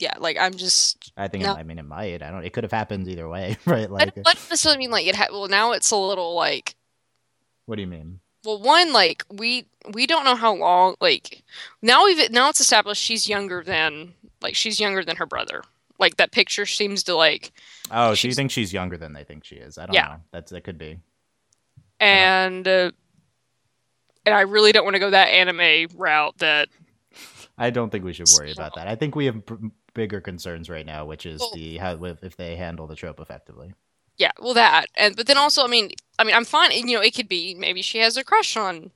Yeah, 0.00 0.14
like 0.18 0.36
I'm 0.38 0.54
just. 0.54 1.12
I 1.16 1.26
think 1.28 1.44
it, 1.44 1.50
I 1.50 1.62
mean 1.64 1.78
it 1.78 1.84
might. 1.84 2.22
I 2.22 2.30
don't. 2.30 2.44
It 2.44 2.52
could 2.52 2.62
have 2.64 2.72
happened 2.72 3.08
either 3.08 3.28
way, 3.28 3.56
right? 3.66 3.86
I 3.88 3.90
Like, 3.90 4.14
don't 4.14 4.26
I 4.28 4.32
don't 4.34 4.50
necessarily 4.50 4.78
mean 4.78 4.90
like 4.90 5.06
it. 5.06 5.16
Ha- 5.16 5.26
well, 5.32 5.48
now 5.48 5.72
it's 5.72 5.90
a 5.90 5.96
little 5.96 6.34
like. 6.34 6.76
what 7.66 7.76
do 7.76 7.82
you 7.82 7.88
mean? 7.88 8.20
Well, 8.44 8.60
one 8.62 8.92
like 8.92 9.24
we 9.30 9.66
we 9.92 10.06
don't 10.06 10.24
know 10.24 10.36
how 10.36 10.54
long. 10.54 10.94
Like 11.00 11.42
now 11.82 12.04
we've 12.04 12.30
now 12.30 12.48
it's 12.48 12.60
established 12.60 13.02
she's 13.02 13.28
younger 13.28 13.64
than 13.64 14.14
like 14.40 14.54
she's 14.54 14.78
younger 14.78 15.04
than 15.04 15.16
her 15.16 15.26
brother. 15.26 15.64
Like 15.98 16.16
that 16.18 16.30
picture 16.30 16.64
seems 16.64 17.02
to 17.04 17.16
like 17.16 17.50
Oh, 17.90 18.08
so 18.08 18.10
you 18.10 18.16
She's- 18.16 18.36
think 18.36 18.50
she's 18.52 18.72
younger 18.72 18.96
than 18.96 19.14
they 19.14 19.24
think 19.24 19.44
she 19.44 19.56
is? 19.56 19.78
I 19.78 19.86
don't 19.86 19.94
Yeah. 19.94 20.06
know. 20.08 20.16
That's 20.30 20.52
that 20.52 20.62
could 20.62 20.78
be. 20.78 21.00
and 21.98 22.68
uh, 22.68 22.92
and 24.28 24.34
I 24.36 24.42
really 24.42 24.72
don't 24.72 24.84
want 24.84 24.94
to 24.94 25.00
go 25.00 25.10
that 25.10 25.26
anime 25.28 25.88
route. 25.96 26.36
That 26.38 26.68
I 27.56 27.70
don't 27.70 27.90
think 27.90 28.04
we 28.04 28.12
should 28.12 28.28
worry 28.38 28.52
about 28.52 28.74
that. 28.76 28.86
I 28.86 28.94
think 28.94 29.16
we 29.16 29.24
have 29.26 29.44
b- 29.46 29.70
bigger 29.94 30.20
concerns 30.20 30.68
right 30.68 30.84
now, 30.86 31.06
which 31.06 31.24
is 31.26 31.40
Well- 31.40 31.52
the 31.54 31.78
how 31.78 31.98
if, 32.22 32.36
they 32.36 32.56
handle 32.56 32.86
the 32.86 32.94
trope 32.94 33.20
effectively. 33.20 33.72
yeah, 34.18 34.32
well 34.40 34.54
that 34.54 34.86
and 34.94 35.16
but 35.16 35.26
then 35.26 35.38
also 35.38 35.64
I 35.64 35.68
mean 35.68 35.90
I 36.18 36.24
mean 36.24 36.34
I'm 36.34 36.44
fine. 36.44 36.70
You 36.72 36.96
know, 36.96 37.00
it 37.02 37.14
could 37.14 37.28
be 37.28 37.54
maybe 37.54 37.82
she 37.82 37.98
has 37.98 38.16
a 38.16 38.24
crush 38.24 38.56
on. 38.56 38.90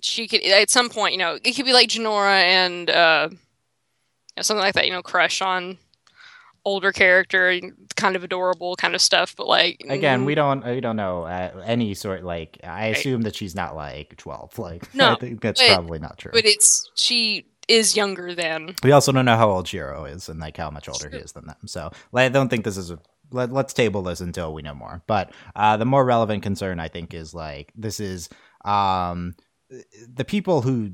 She 0.00 0.28
could 0.28 0.42
at 0.44 0.70
some 0.70 0.88
point, 0.90 1.12
you 1.12 1.18
know, 1.18 1.38
it 1.42 1.54
could 1.56 1.64
be 1.66 1.72
like 1.72 1.88
Janora 1.90 2.40
and 2.42 2.88
uh, 2.88 3.28
you 3.30 3.36
know, 4.36 4.42
something 4.42 4.62
like 4.62 4.74
that. 4.74 4.86
You 4.86 4.92
know, 4.92 5.02
crush 5.02 5.42
on 5.42 5.76
older 6.64 6.92
character, 6.92 7.58
kind 7.96 8.16
of 8.16 8.24
adorable 8.24 8.76
kind 8.76 8.94
of 8.94 9.00
stuff. 9.00 9.34
But 9.36 9.46
like 9.46 9.84
Again, 9.88 10.24
we 10.24 10.34
don't 10.34 10.64
we 10.64 10.80
don't 10.80 10.96
know 10.96 11.22
uh, 11.24 11.62
any 11.64 11.94
sort. 11.94 12.24
Like 12.24 12.58
I 12.64 12.68
Right. 12.88 12.96
assume 12.96 13.22
that 13.22 13.34
she's 13.36 13.54
not 13.54 13.74
like 13.76 14.16
twelve. 14.16 14.58
Like 14.58 14.92
No, 14.94 15.12
I 15.12 15.14
think 15.16 15.40
that's 15.40 15.60
but- 15.60 15.74
probably 15.74 15.98
not 15.98 16.18
true. 16.18 16.30
but 16.32 16.44
it's 16.44 16.90
she 16.94 17.46
is 17.68 17.94
younger 17.96 18.34
than 18.34 18.74
We 18.82 18.92
also 18.92 19.12
don't 19.12 19.26
know 19.26 19.36
how 19.36 19.50
old 19.50 19.68
Shiro 19.68 20.04
is 20.06 20.28
and 20.30 20.40
like 20.40 20.56
how 20.56 20.70
much 20.70 20.88
older 20.88 21.10
he 21.10 21.18
is 21.18 21.32
than 21.32 21.46
them. 21.46 21.56
So 21.66 21.90
like, 22.12 22.26
I 22.26 22.28
don't 22.30 22.48
think 22.48 22.64
this 22.64 22.76
is 22.76 22.90
a. 22.90 22.98
Let, 23.30 23.52
let's 23.52 23.74
table 23.74 24.00
this 24.02 24.22
until 24.22 24.54
we 24.54 24.62
know 24.62 24.72
more. 24.74 25.02
But 25.06 25.32
uh, 25.54 25.76
the 25.76 25.84
more 25.84 26.02
relevant 26.02 26.42
concern, 26.42 26.80
I 26.80 26.88
think, 26.88 27.12
is 27.12 27.34
like 27.34 27.70
this 27.76 28.00
is 28.00 28.30
um, 28.64 29.34
the 30.14 30.24
people 30.24 30.62
who 30.62 30.92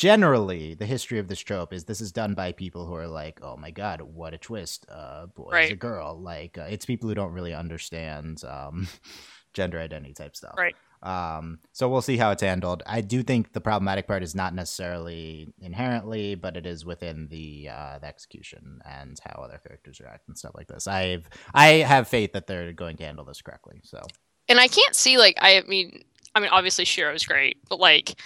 generally 0.00 0.72
the 0.72 0.86
history 0.86 1.18
of 1.18 1.28
this 1.28 1.38
trope 1.38 1.74
is 1.74 1.84
this 1.84 2.00
is 2.00 2.10
done 2.10 2.32
by 2.32 2.52
people 2.52 2.86
who 2.86 2.94
are 2.94 3.06
like, 3.06 3.38
oh 3.42 3.54
my 3.58 3.70
god, 3.70 4.00
what 4.00 4.32
a 4.32 4.38
twist, 4.38 4.86
uh, 4.90 5.26
boy 5.26 5.50
is 5.64 5.72
a 5.72 5.76
girl. 5.76 6.18
Like 6.18 6.56
uh, 6.56 6.66
it's 6.70 6.86
people 6.86 7.10
who 7.10 7.14
don't 7.14 7.34
really 7.34 7.52
understand 7.52 8.42
um, 8.44 8.88
gender 9.52 9.78
identity 9.78 10.14
type 10.14 10.34
stuff. 10.34 10.54
Right. 10.56 10.74
Um, 11.02 11.58
so 11.72 11.86
we'll 11.86 12.00
see 12.00 12.16
how 12.16 12.30
it's 12.30 12.40
handled. 12.40 12.82
I 12.86 13.02
do 13.02 13.22
think 13.22 13.52
the 13.52 13.60
problematic 13.60 14.06
part 14.06 14.22
is 14.22 14.34
not 14.34 14.54
necessarily 14.54 15.52
inherently, 15.60 16.34
but 16.34 16.56
it 16.56 16.64
is 16.64 16.86
within 16.86 17.28
the 17.28 17.68
uh, 17.70 17.98
the 17.98 18.06
execution 18.06 18.80
and 18.86 19.20
how 19.22 19.42
other 19.42 19.60
characters 19.62 20.00
react 20.00 20.28
and 20.28 20.38
stuff 20.38 20.52
like 20.54 20.68
this. 20.68 20.86
I've 20.86 21.28
I 21.52 21.66
have 21.66 22.08
faith 22.08 22.32
that 22.32 22.46
they're 22.46 22.72
going 22.72 22.96
to 22.96 23.04
handle 23.04 23.26
this 23.26 23.42
correctly. 23.42 23.82
So 23.84 24.00
and 24.48 24.58
I 24.58 24.66
can't 24.66 24.96
see 24.96 25.18
like 25.18 25.36
I 25.42 25.62
mean 25.68 26.04
I 26.34 26.40
mean 26.40 26.50
obviously 26.50 26.86
Shiro's 26.86 27.26
great, 27.26 27.58
but 27.68 27.78
like 27.78 28.18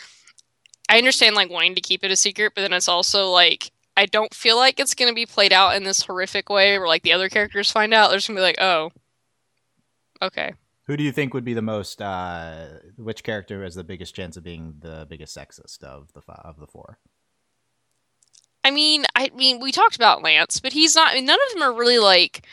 I 0.88 0.98
understand 0.98 1.34
like 1.36 1.50
wanting 1.50 1.74
to 1.76 1.80
keep 1.80 2.04
it 2.04 2.10
a 2.10 2.16
secret, 2.16 2.52
but 2.54 2.62
then 2.62 2.72
it's 2.72 2.88
also 2.88 3.30
like 3.30 3.70
I 3.96 4.06
don't 4.06 4.34
feel 4.34 4.56
like 4.56 4.80
it's 4.80 4.94
gonna 4.94 5.12
be 5.14 5.26
played 5.26 5.52
out 5.52 5.76
in 5.76 5.84
this 5.84 6.02
horrific 6.02 6.48
way 6.48 6.78
where 6.78 6.88
like 6.88 7.02
the 7.02 7.12
other 7.12 7.28
characters 7.28 7.70
find 7.70 7.94
out. 7.94 8.08
They're 8.10 8.18
just 8.18 8.28
gonna 8.28 8.38
be 8.38 8.42
like, 8.42 8.60
oh, 8.60 8.90
okay. 10.22 10.52
who 10.86 10.96
do 10.96 11.04
you 11.04 11.12
think 11.12 11.32
would 11.34 11.44
be 11.44 11.54
the 11.54 11.62
most? 11.62 12.02
Uh, 12.02 12.66
which 12.96 13.22
character 13.24 13.62
has 13.62 13.74
the 13.74 13.84
biggest 13.84 14.14
chance 14.14 14.36
of 14.36 14.44
being 14.44 14.74
the 14.80 15.06
biggest 15.08 15.36
sexist 15.36 15.82
of 15.82 16.12
the 16.12 16.20
fi- 16.20 16.42
of 16.44 16.58
the 16.58 16.66
four? 16.66 16.98
I 18.64 18.70
mean, 18.70 19.04
I 19.14 19.30
mean, 19.34 19.60
we 19.60 19.72
talked 19.72 19.96
about 19.96 20.22
Lance, 20.22 20.58
but 20.60 20.72
he's 20.72 20.94
not. 20.94 21.12
I 21.12 21.14
mean, 21.14 21.26
none 21.26 21.38
of 21.48 21.52
them 21.52 21.62
are 21.62 21.74
really 21.78 21.98
like 21.98 22.46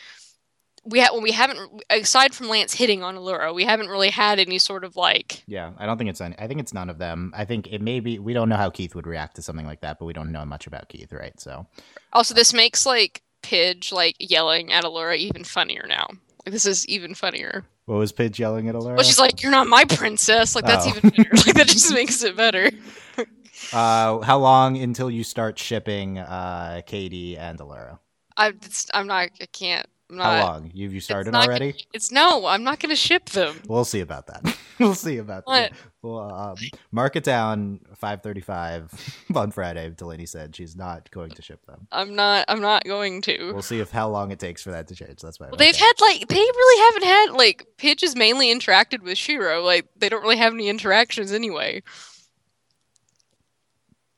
we 0.84 1.00
ha- 1.00 1.16
we 1.18 1.30
haven't 1.32 1.82
aside 1.90 2.34
from 2.34 2.48
Lance 2.48 2.74
hitting 2.74 3.02
on 3.02 3.16
Allura, 3.16 3.54
we 3.54 3.64
haven't 3.64 3.88
really 3.88 4.10
had 4.10 4.38
any 4.38 4.58
sort 4.58 4.84
of 4.84 4.96
like. 4.96 5.42
Yeah, 5.46 5.72
I 5.78 5.86
don't 5.86 5.98
think 5.98 6.10
it's 6.10 6.20
any. 6.20 6.34
I 6.38 6.46
think 6.48 6.60
it's 6.60 6.74
none 6.74 6.90
of 6.90 6.98
them. 6.98 7.32
I 7.36 7.44
think 7.44 7.68
it 7.72 7.80
may 7.80 8.00
be. 8.00 8.18
We 8.18 8.32
don't 8.32 8.48
know 8.48 8.56
how 8.56 8.70
Keith 8.70 8.94
would 8.94 9.06
react 9.06 9.36
to 9.36 9.42
something 9.42 9.66
like 9.66 9.80
that, 9.82 9.98
but 9.98 10.06
we 10.06 10.12
don't 10.12 10.32
know 10.32 10.44
much 10.44 10.66
about 10.66 10.88
Keith, 10.88 11.12
right? 11.12 11.38
So. 11.40 11.66
Also, 12.12 12.34
this 12.34 12.52
makes 12.52 12.84
like 12.84 13.22
Pidge 13.42 13.92
like 13.92 14.16
yelling 14.18 14.72
at 14.72 14.84
Allura 14.84 15.16
even 15.16 15.44
funnier 15.44 15.84
now. 15.88 16.08
Like 16.44 16.52
this 16.52 16.66
is 16.66 16.86
even 16.88 17.14
funnier. 17.14 17.64
What 17.86 17.96
was 17.96 18.12
Pidge 18.12 18.38
yelling 18.38 18.68
at 18.68 18.74
Allura? 18.74 18.94
Well, 18.96 19.04
she's 19.04 19.18
like, 19.20 19.42
"You're 19.42 19.52
not 19.52 19.66
my 19.68 19.84
princess." 19.84 20.54
Like 20.56 20.64
that's 20.66 20.86
Oh. 20.86 20.90
even 20.96 21.10
better. 21.10 21.30
like 21.46 21.54
that 21.56 21.68
just 21.68 21.92
makes 21.92 22.22
it 22.22 22.36
better. 22.36 22.70
Uh, 23.72 24.20
how 24.20 24.38
long 24.38 24.76
until 24.76 25.08
you 25.10 25.22
start 25.22 25.58
shipping 25.58 26.18
uh, 26.18 26.80
Katie 26.84 27.38
and 27.38 27.58
Allura? 27.58 27.98
I, 28.36 28.48
it's, 28.48 28.86
I'm 28.92 29.06
not. 29.06 29.30
I 29.40 29.46
can't. 29.46 29.86
I'm 30.12 30.18
How 30.18 30.44
long? 30.44 30.70
You 30.74 30.88
you 30.88 31.00
started 31.00 31.32
not 31.32 31.46
already? 31.48 31.74
It's 31.92 32.12
no. 32.12 32.46
I'm 32.46 32.62
not 32.62 32.80
gonna 32.80 32.96
ship 32.96 33.30
them. 33.30 33.56
We'll 33.66 33.84
see 33.84 34.00
about 34.00 34.26
that. 34.26 34.56
we'll 34.78 34.94
see 34.94 35.18
about 35.18 35.46
What? 35.46 35.70
that. 35.70 35.78
Well, 36.02 36.32
um, 36.34 36.56
mark 36.90 37.16
it 37.16 37.24
down. 37.24 37.80
Five 37.96 38.22
thirty-five 38.22 38.92
on 39.34 39.50
Friday. 39.52 39.88
Delaney 39.90 40.26
said 40.26 40.54
she's 40.54 40.76
not 40.76 41.10
going 41.10 41.30
to 41.30 41.42
ship 41.42 41.64
them. 41.66 41.86
I'm 41.92 42.14
not. 42.14 42.44
I'm 42.48 42.60
not 42.60 42.84
going 42.84 43.22
to. 43.22 43.52
We'll 43.52 43.62
see 43.62 43.80
if 43.80 43.90
how 43.90 44.08
long 44.08 44.32
it 44.32 44.38
takes 44.38 44.62
for 44.62 44.70
that 44.72 44.88
to 44.88 44.94
change. 44.94 45.20
That's 45.22 45.38
why. 45.40 45.46
Well, 45.46 45.56
they've 45.56 45.76
had 45.76 45.92
like 46.00 46.28
they 46.28 46.34
really 46.36 46.84
haven't 46.84 47.04
had 47.04 47.30
like 47.36 47.66
Pidge 47.78 48.00
has 48.02 48.16
mainly 48.16 48.52
interacted 48.52 49.02
with 49.02 49.16
Shiro. 49.16 49.62
Like 49.62 49.86
they 49.96 50.08
don't 50.08 50.22
really 50.22 50.36
have 50.38 50.52
any 50.52 50.68
interactions 50.68 51.32
anyway. 51.32 51.82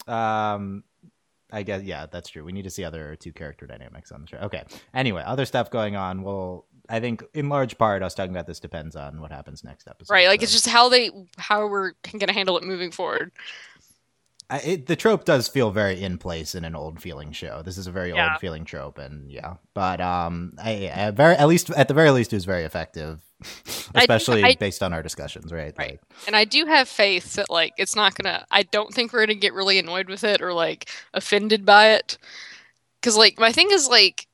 Um, 0.07 0.85
I 1.54 1.62
guess 1.62 1.82
yeah, 1.82 2.06
that's 2.11 2.28
true. 2.28 2.44
We 2.44 2.52
need 2.52 2.64
to 2.64 2.70
see 2.70 2.84
other 2.84 3.16
two 3.16 3.32
character 3.32 3.66
dynamics 3.66 4.12
on 4.12 4.20
the 4.23 4.26
show. 4.26 4.38
Okay. 4.38 4.64
Anyway, 4.92 5.23
other 5.25 5.46
stuff 5.46 5.70
going 5.70 5.96
on. 5.96 6.23
Well, 6.23 6.66
I 6.88 7.00
think 7.00 7.23
in 7.32 7.49
large 7.49 7.78
part 7.78 8.02
us 8.02 8.14
talking 8.14 8.32
about 8.32 8.46
this 8.46 8.61
depends 8.61 8.96
on 8.96 9.20
what 9.20 9.30
happens 9.30 9.64
next 9.64 9.88
episode. 9.88 10.12
Right. 10.12 10.28
Like 10.28 10.40
so. 10.40 10.44
it's 10.44 10.52
just 10.52 10.68
how 10.68 10.88
they 10.88 11.11
how 11.38 11.66
we're 11.68 11.92
gonna 12.18 12.32
handle 12.32 12.58
it 12.58 12.64
moving 12.64 12.90
forward. 12.90 13.30
I, 14.50 14.58
it, 14.58 14.87
the 14.87 14.94
trope 14.96 15.25
does 15.25 15.49
feel 15.49 15.70
very 15.70 16.02
in 16.02 16.18
place 16.18 16.54
in 16.54 16.64
an 16.66 16.76
old 16.76 17.00
feeling 17.00 17.32
show. 17.32 17.62
This 17.62 17.78
is 17.78 17.87
a 17.87 17.90
very 17.90 18.11
Yeah. 18.11 18.32
old 18.32 18.40
feeling 18.40 18.66
trope, 18.66 18.99
and 18.99 19.30
yeah, 19.32 19.54
but 19.73 20.02
um, 20.02 20.52
I, 20.62 20.92
I 20.94 21.11
very 21.12 21.34
at 21.37 21.49
least 21.49 21.70
at 21.70 21.88
the 21.88 21.94
very 21.94 22.11
least 22.11 22.32
it 22.32 22.37
was 22.37 22.44
very 22.44 22.64
effective, 22.64 23.23
especially 23.95 24.45
I- 24.45 24.55
based 24.55 24.83
on 24.83 24.93
our 24.93 25.03
discussions, 25.03 25.53
right? 25.53 25.75
Right. 25.79 25.93
Like, 25.93 26.00
And 26.26 26.37
I 26.37 26.45
do 26.45 26.67
have 26.67 26.88
faith 26.88 27.35
that 27.35 27.50
like 27.50 27.73
it's 27.76 27.97
not 27.97 28.14
gonna 28.14 28.47
I 28.50 28.62
don't 28.62 28.93
think 28.93 29.12
we're 29.12 29.26
gonna 29.26 29.35
get 29.35 29.55
really 29.55 29.79
annoyed 29.79 30.09
with 30.09 30.25
it 30.25 30.41
or 30.41 30.53
like 30.53 30.88
offended 31.12 31.64
by 31.64 31.93
it. 31.93 32.19
Cause 33.03 33.17
like 33.17 33.38
my 33.38 33.53
thing 33.53 33.69
is 33.71 33.88
like 33.88 34.26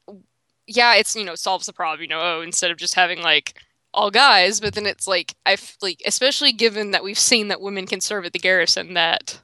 yeah, 0.67 0.95
it's 0.95 1.17
you 1.17 1.25
know, 1.25 1.35
solves 1.35 1.67
the 1.67 1.73
problem, 1.73 2.01
you 2.03 2.09
know, 2.09 2.21
oh, 2.21 2.43
instead 2.43 2.71
of 2.71 2.77
just 2.77 2.95
having 2.95 3.21
like 3.23 3.59
all 3.93 4.11
guys, 4.11 4.61
but 4.61 4.75
then 4.75 4.87
it's 4.87 5.07
like 5.07 5.35
I 5.45 5.57
like 5.83 6.01
especially 6.07 6.53
given 6.53 6.93
that 6.93 7.03
we've 7.03 7.19
seen 7.19 7.49
that 7.49 7.61
women 7.61 7.87
can 7.87 8.01
serve 8.01 8.25
at 8.25 8.33
the 8.33 8.39
garrison 8.39 8.95
that 8.95 9.41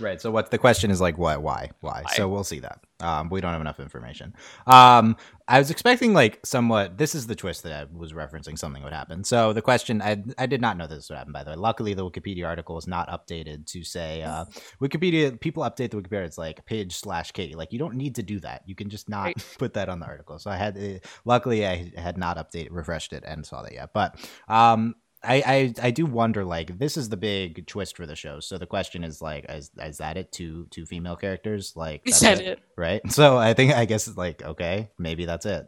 right. 0.00 0.20
So 0.20 0.30
what 0.30 0.50
the 0.50 0.58
question 0.58 0.90
is 0.90 1.00
like, 1.00 1.18
why, 1.18 1.36
why, 1.36 1.70
why? 1.80 2.02
Why? 2.02 2.14
So 2.14 2.28
we'll 2.28 2.44
see 2.44 2.60
that. 2.60 2.80
Um, 3.04 3.28
we 3.30 3.40
don't 3.40 3.52
have 3.52 3.60
enough 3.60 3.78
information. 3.80 4.34
Um, 4.66 5.16
I 5.46 5.58
was 5.58 5.70
expecting 5.70 6.14
like 6.14 6.40
somewhat. 6.44 6.96
This 6.96 7.14
is 7.14 7.26
the 7.26 7.34
twist 7.34 7.62
that 7.64 7.72
I 7.72 7.86
was 7.94 8.14
referencing. 8.14 8.58
Something 8.58 8.82
would 8.82 8.94
happen. 8.94 9.24
So 9.24 9.52
the 9.52 9.60
question, 9.62 10.00
I 10.00 10.22
I 10.38 10.46
did 10.46 10.60
not 10.62 10.76
know 10.78 10.86
this 10.86 11.08
would 11.10 11.18
happen. 11.18 11.32
By 11.32 11.44
the 11.44 11.50
way, 11.50 11.56
luckily 11.56 11.92
the 11.94 12.08
Wikipedia 12.10 12.46
article 12.46 12.78
is 12.78 12.86
not 12.86 13.08
updated 13.08 13.66
to 13.72 13.84
say 13.84 14.22
uh, 14.22 14.46
Wikipedia. 14.80 15.38
People 15.38 15.62
update 15.62 15.90
the 15.90 15.98
Wikipedia. 16.00 16.24
It's 16.24 16.38
like 16.38 16.64
page 16.64 16.96
slash 16.96 17.32
Katie. 17.32 17.54
Like 17.54 17.72
you 17.72 17.78
don't 17.78 17.94
need 17.96 18.14
to 18.16 18.22
do 18.22 18.40
that. 18.40 18.62
You 18.66 18.74
can 18.74 18.88
just 18.88 19.08
not 19.08 19.24
Right. 19.24 19.56
put 19.58 19.74
that 19.74 19.88
on 19.90 20.00
the 20.00 20.06
article. 20.06 20.38
So 20.38 20.50
I 20.50 20.56
had. 20.56 20.78
Uh, 20.78 20.98
luckily, 21.26 21.66
I 21.66 21.92
had 21.96 22.16
not 22.16 22.38
updated, 22.38 22.68
refreshed 22.70 23.12
it, 23.12 23.22
and 23.26 23.44
saw 23.44 23.62
that 23.62 23.72
yet. 23.74 23.90
But 23.92 24.16
um, 24.48 24.94
I, 25.26 25.42
I 25.46 25.74
I 25.88 25.90
do 25.90 26.06
wonder 26.06 26.44
like 26.44 26.78
this 26.78 26.96
is 26.96 27.08
the 27.08 27.16
big 27.16 27.66
twist 27.66 27.96
for 27.96 28.06
the 28.06 28.16
show. 28.16 28.40
So 28.40 28.58
the 28.58 28.66
question 28.66 29.04
is 29.04 29.20
like 29.22 29.46
is, 29.48 29.70
is 29.82 29.98
that 29.98 30.16
it? 30.16 30.32
Two 30.32 30.66
two 30.70 30.86
female 30.86 31.16
characters 31.16 31.72
like 31.76 32.02
is 32.06 32.20
that's 32.20 32.38
that 32.40 32.46
it? 32.46 32.60
right? 32.76 33.00
So 33.10 33.36
I 33.36 33.54
think 33.54 33.72
I 33.74 33.84
guess 33.84 34.06
it's 34.08 34.16
like 34.16 34.42
okay, 34.42 34.90
maybe 34.98 35.24
that's 35.24 35.46
it. 35.46 35.66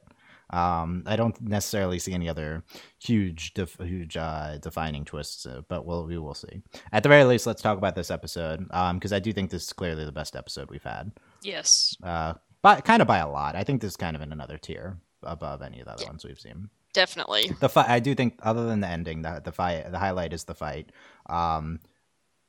Um, 0.50 1.02
I 1.06 1.16
don't 1.16 1.40
necessarily 1.40 1.98
see 1.98 2.12
any 2.12 2.28
other 2.28 2.62
huge, 3.02 3.52
def- 3.54 3.80
huge 3.80 4.16
uh, 4.16 4.58
defining 4.58 5.04
twists, 5.04 5.44
uh, 5.44 5.62
but 5.68 5.84
we'll 5.84 6.06
we 6.06 6.18
will 6.18 6.34
see. 6.34 6.62
At 6.92 7.02
the 7.02 7.08
very 7.08 7.24
least, 7.24 7.48
let's 7.48 7.62
talk 7.62 7.78
about 7.78 7.96
this 7.96 8.12
episode 8.12 8.60
because 8.94 9.12
I 9.12 9.18
do 9.18 9.32
think 9.32 9.50
this 9.50 9.64
is 9.64 9.72
clearly 9.72 10.04
the 10.04 10.12
best 10.12 10.36
episode 10.36 10.70
we've 10.70 10.84
had, 10.84 11.10
Yes. 11.42 11.96
uh, 12.02 12.34
but 12.62 12.84
kind 12.84 13.02
of 13.02 13.08
by 13.08 13.18
a 13.18 13.28
lot. 13.28 13.56
I 13.56 13.64
think 13.64 13.80
this 13.80 13.90
is 13.92 13.96
kind 13.96 14.14
of 14.14 14.22
in 14.22 14.30
another 14.32 14.56
tier 14.56 14.98
above 15.24 15.62
any 15.62 15.80
of 15.80 15.86
the 15.86 15.92
other 15.94 16.04
Yeah. 16.04 16.10
ones 16.10 16.24
we've 16.24 16.38
seen 16.38 16.70
Definitely. 16.96 17.50
the 17.60 17.68
fight 17.68 17.88
i 17.88 18.00
do 18.00 18.14
think 18.14 18.38
other 18.42 18.66
than 18.66 18.80
the 18.80 18.88
ending 18.88 19.22
the, 19.22 19.40
the 19.44 19.52
fight 19.52 19.92
the 19.92 19.98
highlight 19.98 20.32
is 20.32 20.44
the 20.44 20.54
fight 20.54 20.90
um 21.28 21.78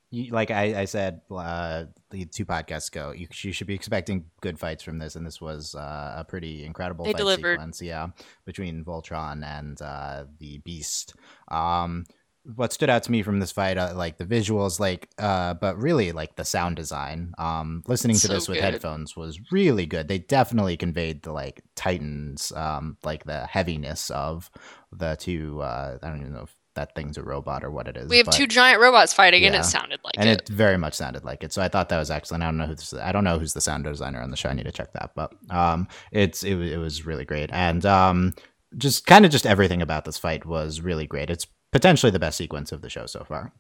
you, 0.09 0.31
like 0.31 0.51
I, 0.51 0.81
I 0.81 0.85
said 0.85 1.21
uh, 1.29 1.85
the 2.11 2.25
two 2.25 2.45
podcasts 2.45 2.87
ago, 2.87 3.11
you, 3.11 3.27
you 3.43 3.51
should 3.51 3.67
be 3.67 3.73
expecting 3.73 4.25
good 4.39 4.57
fights 4.57 4.81
from 4.81 4.99
this, 4.99 5.17
and 5.17 5.25
this 5.25 5.41
was 5.41 5.75
uh, 5.75 6.15
a 6.17 6.23
pretty 6.23 6.65
incredible 6.65 7.03
They 7.03 7.11
fight 7.11 7.17
delivered. 7.17 7.55
sequence. 7.55 7.81
Yeah, 7.81 8.07
between 8.45 8.85
Voltron 8.85 9.45
and 9.45 9.81
uh, 9.81 10.23
the 10.39 10.59
Beast. 10.59 11.13
Um, 11.49 12.05
what 12.55 12.71
stood 12.71 12.89
out 12.89 13.03
to 13.03 13.11
me 13.11 13.23
from 13.23 13.39
this 13.39 13.51
fight, 13.51 13.77
uh, 13.77 13.93
like 13.95 14.17
the 14.17 14.25
visuals, 14.25 14.79
like, 14.79 15.09
uh, 15.17 15.53
but 15.55 15.77
really 15.77 16.11
like 16.13 16.35
the 16.35 16.45
sound 16.45 16.75
design. 16.77 17.33
Um, 17.37 17.83
listening 17.87 18.15
to 18.15 18.27
So 18.27 18.33
this 18.33 18.47
with 18.47 18.57
good. 18.57 18.63
headphones 18.63 19.15
was 19.17 19.39
really 19.51 19.85
good. 19.85 20.07
They 20.07 20.19
definitely 20.19 20.77
conveyed 20.77 21.23
the 21.23 21.33
like 21.33 21.61
Titans, 21.75 22.51
um, 22.53 22.97
like 23.03 23.25
the 23.25 23.45
heaviness 23.45 24.09
of 24.11 24.49
the 24.91 25.15
two. 25.19 25.61
Uh, 25.61 25.97
I 26.01 26.07
don't 26.07 26.21
even 26.21 26.33
know 26.33 26.43
if 26.43 26.55
that 26.75 26.93
thing's 26.95 27.17
a 27.17 27.23
robot 27.23 27.63
or 27.63 27.71
what 27.71 27.87
it 27.87 27.97
is. 27.97 28.07
We 28.07 28.17
have 28.17 28.27
but- 28.27 28.35
two 28.35 28.47
giant 28.47 28.79
robots 28.79 29.11
fighting 29.11 29.43
and 29.45 29.55
it 29.55 29.65
sounded 29.65 29.99
like 30.03 30.13
and 30.15 30.29
it. 30.29 30.41
it 30.41 30.47
very 30.49 30.77
much 30.77 30.93
sounded 30.93 31.25
like 31.25 31.43
it. 31.43 31.51
So 31.51 31.61
I 31.61 31.67
thought 31.69 31.89
that 31.89 31.97
was 31.97 32.11
excellent. 32.11 32.43
I 32.43 32.47
don't 32.47 32.57
know 32.57 32.67
who's 32.67 32.93
I 32.93 33.11
don't 33.11 33.23
know 33.23 33.39
who's 33.39 33.53
the 33.53 33.61
sound 33.61 33.83
designer 33.83 34.21
on 34.21 34.29
the 34.31 34.37
show. 34.37 34.49
I 34.49 34.53
need 34.53 34.65
to 34.67 34.71
check 34.71 34.93
that, 34.93 35.11
but 35.15 35.33
um, 35.49 35.87
it's 36.11 36.43
it, 36.43 36.55
it 36.55 36.77
was 36.77 37.05
really 37.05 37.25
great, 37.25 37.49
and 37.51 37.83
um, 37.85 38.35
just 38.77 39.05
kind 39.07 39.25
of 39.25 39.31
just 39.31 39.45
everything 39.47 39.81
about 39.81 40.05
this 40.05 40.17
fight 40.19 40.45
was 40.45 40.79
really 40.81 41.07
great. 41.07 41.29
It's 41.31 41.47
potentially 41.71 42.11
the 42.11 42.19
best 42.19 42.37
sequence 42.37 42.71
of 42.71 42.81
the 42.81 42.89
show 42.89 43.05
so 43.05 43.23
far. 43.23 43.51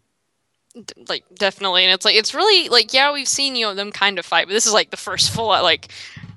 Like 1.09 1.23
definitely 1.33 1.83
and 1.85 1.91
it's 1.93 2.05
like 2.05 2.15
it's 2.15 2.35
really 2.35 2.69
like 2.69 2.93
yeah 2.93 3.11
we've 3.11 3.27
seen 3.27 3.55
you 3.55 3.65
know 3.65 3.73
them 3.73 3.91
kind 3.91 4.19
of 4.19 4.25
fight 4.27 4.45
but 4.45 4.53
this 4.53 4.67
is 4.67 4.73
like 4.73 4.91
the 4.91 4.97
first 4.97 5.31
full 5.31 5.49
out 5.51 5.63
like 5.63 5.87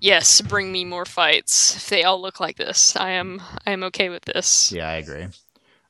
yes 0.00 0.40
bring 0.40 0.72
me 0.72 0.82
more 0.82 1.04
fights 1.04 1.76
if 1.76 1.90
they 1.90 2.04
all 2.04 2.22
look 2.22 2.40
like 2.40 2.56
this 2.56 2.96
i 2.96 3.10
am 3.10 3.42
i 3.66 3.70
am 3.72 3.82
okay 3.82 4.08
with 4.08 4.22
this 4.24 4.72
Yeah, 4.72 4.88
I 4.88 4.94
agree. 4.94 5.26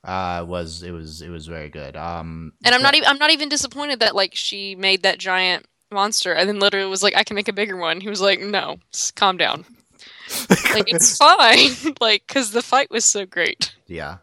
Uh, 0.02 0.44
was 0.48 0.82
it 0.82 0.90
was 0.90 1.22
it 1.22 1.28
was 1.28 1.46
very 1.46 1.68
good. 1.68 1.96
Um, 1.96 2.52
and 2.64 2.74
i'm 2.74 2.80
but- 2.80 2.86
not 2.86 2.94
even 2.96 3.08
i'm 3.08 3.18
not 3.18 3.30
even 3.30 3.48
disappointed 3.48 4.00
that 4.00 4.16
like 4.16 4.34
she 4.34 4.74
made 4.74 5.04
that 5.04 5.18
giant 5.18 5.66
monster 5.92 6.32
and 6.32 6.48
then 6.48 6.58
literally 6.58 6.88
was 6.90 7.04
like 7.04 7.14
i 7.16 7.22
can 7.22 7.36
make 7.36 7.46
a 7.46 7.52
bigger 7.52 7.76
one 7.76 8.00
he 8.00 8.08
was 8.08 8.20
like 8.20 8.40
no 8.40 8.78
calm 9.14 9.36
down 9.36 9.64
like 10.74 10.90
it's 10.90 11.16
fine 11.16 11.94
like 12.00 12.24
because 12.26 12.50
the 12.50 12.62
fight 12.62 12.90
was 12.90 13.04
so 13.04 13.24
great 13.24 13.76
yeah. 13.86 14.16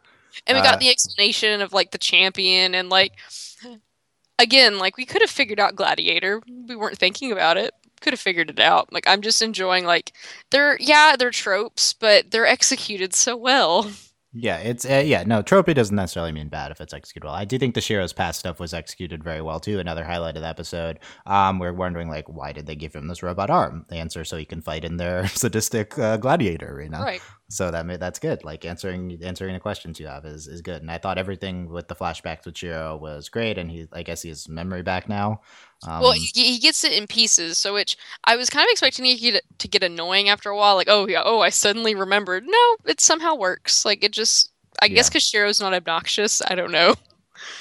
And 0.46 0.56
we 0.56 0.62
Uh, 0.62 0.64
got 0.64 0.80
the 0.80 0.90
explanation 0.90 1.62
of 1.62 1.74
like 1.74 1.92
the 1.92 1.98
champion 1.98 2.76
and 2.76 2.90
like 2.90 3.14
again, 4.40 4.78
like 4.80 4.98
we 4.98 5.06
could 5.06 5.22
have 5.22 5.30
figured 5.32 5.60
out 5.60 5.76
Gladiator. 5.76 6.42
We 6.68 6.76
weren't 6.76 6.98
thinking 6.98 7.32
about 7.32 7.58
it. 7.58 7.74
Could 8.02 8.14
have 8.14 8.20
figured 8.20 8.50
it 8.52 8.60
out. 8.60 8.94
Like 8.94 9.08
I'm 9.08 9.22
just 9.22 9.42
enjoying 9.42 9.86
like 9.86 10.14
they're 10.52 10.78
yeah, 10.80 11.16
they're 11.18 11.32
tropes, 11.32 11.94
but 11.94 12.30
they're 12.32 12.46
executed 12.46 13.16
so 13.16 13.36
well. 13.36 13.90
Yeah, 14.34 14.58
it's 14.58 14.86
uh, 14.86 15.02
yeah 15.04 15.24
no 15.26 15.42
tropey 15.42 15.74
doesn't 15.74 15.96
necessarily 15.96 16.32
mean 16.32 16.50
bad 16.50 16.70
if 16.72 16.80
it's 16.80 16.94
executed 16.94 17.26
well. 17.26 17.34
I 17.34 17.46
do 17.46 17.58
think 17.58 17.74
the 17.74 17.82
Shiro's 17.82 18.14
past 18.14 18.38
stuff 18.40 18.60
was 18.60 18.72
executed 18.74 19.24
very 19.24 19.42
well 19.42 19.60
too. 19.60 19.80
Another 19.80 20.04
highlight 20.04 20.36
of 20.36 20.44
the 20.44 20.48
episode. 20.48 21.00
Um, 21.26 21.58
we're 21.58 21.74
wondering 21.74 22.08
like 22.08 22.30
why 22.30 22.52
did 22.52 22.68
they 22.68 22.76
give 22.76 22.94
him 22.94 23.08
this 23.08 23.24
robot 23.24 23.50
arm? 23.50 23.86
The 23.90 23.96
answer 23.96 24.24
so 24.26 24.38
he 24.38 24.46
can 24.46 24.62
fight 24.62 24.86
in 24.86 24.98
their 24.98 25.28
sadistic 25.30 25.98
uh, 25.98 26.18
gladiator 26.18 26.72
arena. 26.72 27.02
Right. 27.02 27.22
So 27.50 27.72
that 27.72 27.86
made, 27.86 28.02
that's 28.02 28.20
good. 28.20 28.44
Like 28.44 28.66
answering 28.66 29.18
answering 29.24 29.54
the 29.54 29.60
questions 29.60 30.00
you 30.02 30.08
have 30.08 30.26
is, 30.26 30.48
is 30.48 30.62
good. 30.62 30.82
And 30.82 30.92
I 30.92 30.98
thought 30.98 31.18
everything 31.18 31.70
with 31.70 31.88
the 31.88 31.96
flashbacks 31.96 32.46
with 32.46 32.58
Shiro 32.58 32.98
was 32.98 33.30
great. 33.30 33.58
And 33.58 33.72
he 33.72 33.88
I 33.94 34.04
guess 34.04 34.22
he 34.22 34.30
has 34.30 34.50
memory 34.50 34.82
back 34.84 35.08
now. 35.08 35.42
Um, 35.88 36.02
well, 36.02 36.12
he, 36.12 36.28
he 36.34 36.60
gets 36.60 36.84
it 36.84 36.92
in 36.92 37.08
pieces, 37.08 37.58
so 37.58 37.74
which 37.74 37.96
I 38.26 38.36
was 38.36 38.50
kind 38.50 38.66
of 38.68 38.72
expecting 38.72 39.06
to 39.06 39.16
get 39.16 39.44
to 39.60 39.68
get 39.70 39.82
annoying 39.84 40.28
after 40.28 40.50
a 40.50 40.58
while. 40.58 40.76
Like, 40.76 40.90
oh 40.90 41.08
yeah, 41.08 41.22
oh 41.24 41.40
I 41.40 41.50
suddenly 41.50 41.96
remembered. 41.96 42.44
No, 42.46 42.76
it 42.86 43.00
somehow 43.00 43.36
works. 43.36 43.86
Like 43.86 44.04
it 44.04 44.12
just, 44.12 44.52
I 44.82 44.90
guess 44.90 45.06
Yeah. 45.06 45.10
because 45.12 45.24
Shiro's 45.24 45.62
not 45.62 45.74
obnoxious. 45.74 46.42
I 46.46 46.56
don't 46.56 46.72
know. 46.72 46.96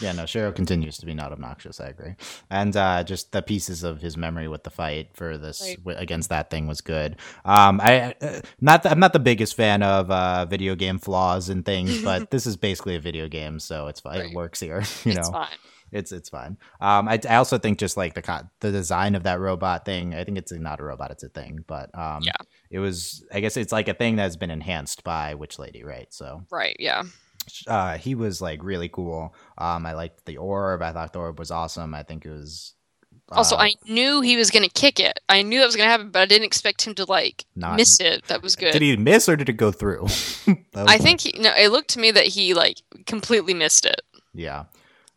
Yeah, 0.01 0.13
no, 0.13 0.27
Shiro 0.27 0.53
continues 0.53 0.99
to 0.99 1.07
be 1.07 1.15
not 1.15 1.33
obnoxious. 1.33 1.81
I 1.81 1.87
agree, 1.89 2.15
and 2.51 2.77
uh, 2.77 3.05
just 3.05 3.33
the 3.33 3.43
pieces 3.43 3.83
of 3.83 4.01
his 4.01 4.17
memory 4.17 4.49
with 4.49 4.63
the 4.65 4.71
fight 4.71 5.11
for 5.15 5.39
this 5.39 5.61
Right. 5.63 5.79
wi- 5.85 6.01
against 6.01 6.29
that 6.31 6.51
thing 6.51 6.67
was 6.67 6.81
good. 6.81 7.17
Um, 7.45 7.81
I 7.83 8.15
uh, 8.21 8.41
not 8.61 8.83
the, 8.83 8.91
I'm 8.91 9.01
not 9.01 9.13
the 9.13 9.19
biggest 9.21 9.55
fan 9.57 9.83
of 9.83 10.11
uh, 10.11 10.47
video 10.47 10.75
game 10.75 10.99
flaws 10.99 11.49
and 11.49 11.65
things, 11.65 12.03
but 12.05 12.31
this 12.31 12.47
is 12.47 12.57
basically 12.57 12.97
a 12.97 13.01
video 13.01 13.29
game, 13.29 13.59
so 13.61 13.87
it's 13.89 14.01
fine. 14.01 14.21
It 14.21 14.35
works 14.35 14.61
here, 14.61 14.81
you 15.05 15.13
it's 15.13 15.17
know. 15.29 15.33
fine. 15.33 15.49
it's 15.93 16.13
it's 16.13 16.29
fine. 16.29 16.57
Um, 16.81 17.09
I, 17.09 17.19
I 17.29 17.37
also 17.37 17.59
think 17.59 17.79
just 17.79 17.97
like 17.97 18.15
the 18.15 18.23
co- 18.23 18.49
the 18.61 18.73
design 18.73 19.15
of 19.15 19.23
that 19.23 19.41
robot 19.41 19.85
thing. 19.85 20.15
I 20.15 20.25
think 20.25 20.37
it's 20.39 20.53
not 20.53 20.81
a 20.81 20.85
robot; 20.85 21.11
it's 21.11 21.23
a 21.23 21.29
thing. 21.29 21.65
But 21.67 21.97
um, 21.97 22.23
Yeah. 22.23 22.33
it 22.71 22.79
was. 22.81 23.25
I 23.33 23.41
guess 23.41 23.57
it's 23.57 23.73
like 23.73 23.89
a 23.89 23.95
thing 23.95 24.17
that's 24.17 24.37
been 24.37 24.51
enhanced 24.51 25.05
by 25.05 25.35
Witch 25.35 25.59
Lady, 25.59 25.85
right? 25.85 26.13
So 26.13 26.45
Right. 26.51 26.77
Yeah. 26.81 27.05
Uh, 27.67 27.99
he 27.99 28.15
was 28.15 28.41
like 28.41 28.63
really 28.63 28.89
cool. 28.89 29.35
Um, 29.59 29.87
I 29.87 29.93
liked 29.95 30.25
the 30.27 30.37
orb. 30.39 30.83
I 30.83 30.93
thought 30.93 31.13
the 31.13 31.19
orb 31.21 31.39
was 31.39 31.51
awesome. 31.51 31.95
I 31.95 32.03
think 32.03 32.25
it 32.25 32.31
was. 32.31 32.75
Also, 33.31 33.57
uh, 33.57 33.61
I 33.61 33.75
knew 33.89 34.21
he 34.21 34.37
was 34.37 34.51
gonna 34.51 34.69
kick 34.69 35.01
it. 35.01 35.19
I 35.29 35.43
knew 35.43 35.59
that 35.59 35.67
was 35.67 35.75
gonna 35.77 35.91
happen, 35.91 36.11
but 36.11 36.21
I 36.23 36.27
didn't 36.27 36.45
expect 36.47 36.83
him 36.87 36.95
to 36.95 37.05
like 37.05 37.45
Not- 37.57 37.77
miss 37.77 37.99
it. 38.01 38.25
That 38.27 38.43
was 38.43 38.55
good. 38.55 38.73
Did 38.73 38.83
he 38.83 38.97
miss 38.97 39.29
or 39.29 39.35
did 39.37 39.49
it 39.49 39.55
go 39.55 39.73
through? 39.73 40.05
I 40.77 40.99
think 40.99 41.23
he, 41.23 41.33
no. 41.39 41.53
It 41.57 41.73
looked 41.73 41.91
to 41.91 41.99
me 41.99 42.11
that 42.13 42.27
he 42.27 42.55
like 42.55 42.83
completely 43.07 43.55
missed 43.55 43.85
it. 43.85 44.01
Yeah. 44.33 44.65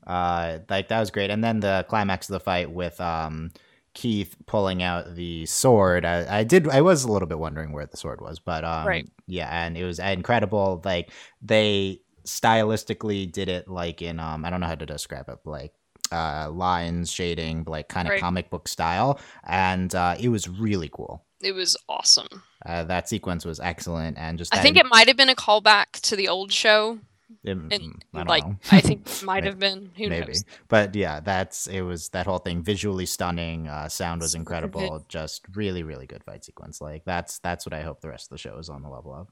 Uh, 0.08 0.60
like 0.70 0.88
that 0.88 1.00
was 1.00 1.12
great. 1.12 1.30
And 1.30 1.44
then 1.44 1.60
the 1.60 1.86
climax 1.88 2.30
of 2.30 2.34
the 2.34 2.40
fight 2.40 2.72
with 2.72 3.00
um, 3.00 3.52
Keith 3.94 4.36
pulling 4.48 4.82
out 4.82 5.14
the 5.16 5.46
sword. 5.46 6.04
I, 6.04 6.40
I 6.40 6.44
did. 6.44 6.68
I 6.68 6.82
was 6.82 7.04
a 7.04 7.12
little 7.12 7.28
bit 7.28 7.38
wondering 7.38 7.74
where 7.74 7.86
the 7.86 7.98
sword 7.98 8.22
was, 8.22 8.40
but 8.40 8.64
um, 8.64 8.88
Right. 8.88 9.08
Yeah, 9.28 9.48
and 9.52 9.78
it 9.78 9.84
was 9.84 10.00
incredible. 10.00 10.82
Like 10.84 11.12
they 11.44 12.02
stylistically 12.30 13.32
did 13.32 13.50
it 13.50 13.68
like 13.68 14.02
in 14.02 14.20
um, 14.20 14.46
I 14.46 14.50
don't 14.50 14.60
know 14.62 14.68
how 14.68 14.76
to 14.76 14.86
describe 14.86 15.30
it, 15.30 15.40
but, 15.44 15.50
like 15.52 15.74
uh, 16.12 16.50
lines, 16.52 17.12
shading, 17.12 17.64
like 17.68 17.88
kind 17.88 18.08
of 18.08 18.12
Right. 18.14 18.20
comic 18.22 18.50
book 18.50 18.68
style, 18.68 19.20
and 19.44 19.94
uh, 19.94 20.16
it 20.20 20.30
was 20.30 20.48
really 20.50 20.90
cool. 20.92 21.24
It 21.42 21.52
was 21.54 21.78
awesome. 21.88 22.44
Uh, 22.66 22.84
that 22.86 23.08
sequence 23.08 23.46
was 23.46 23.60
excellent, 23.60 24.18
and 24.18 24.38
just 24.38 24.54
I 24.54 24.58
that- 24.58 24.64
think 24.64 24.78
it 24.78 24.86
might 24.90 25.08
have 25.08 25.18
been 25.18 25.30
a 25.30 25.36
callback 25.36 25.92
to 26.02 26.16
the 26.16 26.28
old 26.28 26.52
show. 26.52 27.00
it- 27.44 27.52
And 27.52 27.72
I 28.14 28.18
don't 28.18 28.28
like 28.28 28.46
know. 28.48 28.58
I 28.72 28.82
think 28.82 29.08
it 29.08 29.24
might 29.32 29.44
have 29.44 29.60
been. 29.60 29.92
Who 29.98 30.10
maybe 30.10 30.26
knows? 30.28 30.44
but 30.68 30.96
yeah 30.96 31.20
that's 31.20 31.68
it 31.68 31.82
was 31.82 32.10
that 32.10 32.26
whole 32.26 32.40
thing 32.40 32.64
visually 32.64 33.06
stunning 33.06 33.68
uh 33.68 33.88
sound 33.88 34.22
was 34.22 34.34
incredible 34.34 35.06
just 35.08 35.46
really 35.56 35.84
really 35.84 36.08
good 36.08 36.24
fight 36.24 36.44
sequence 36.44 36.82
like 36.82 37.04
that's 37.06 37.38
that's 37.40 37.66
what 37.68 37.74
i 37.74 37.82
hope 37.82 38.02
the 38.02 38.10
rest 38.10 38.26
of 38.26 38.30
the 38.32 38.38
show 38.40 38.58
is 38.58 38.68
on 38.70 38.82
the 38.82 38.90
level 38.90 39.14
of 39.14 39.28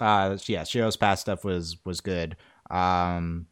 uh 0.00 0.36
yeah 0.46 0.62
Shiro's 0.62 0.96
past 0.96 1.22
stuff 1.22 1.44
was 1.44 1.76
was 1.84 2.00
good. 2.00 2.36
Um 2.70 3.46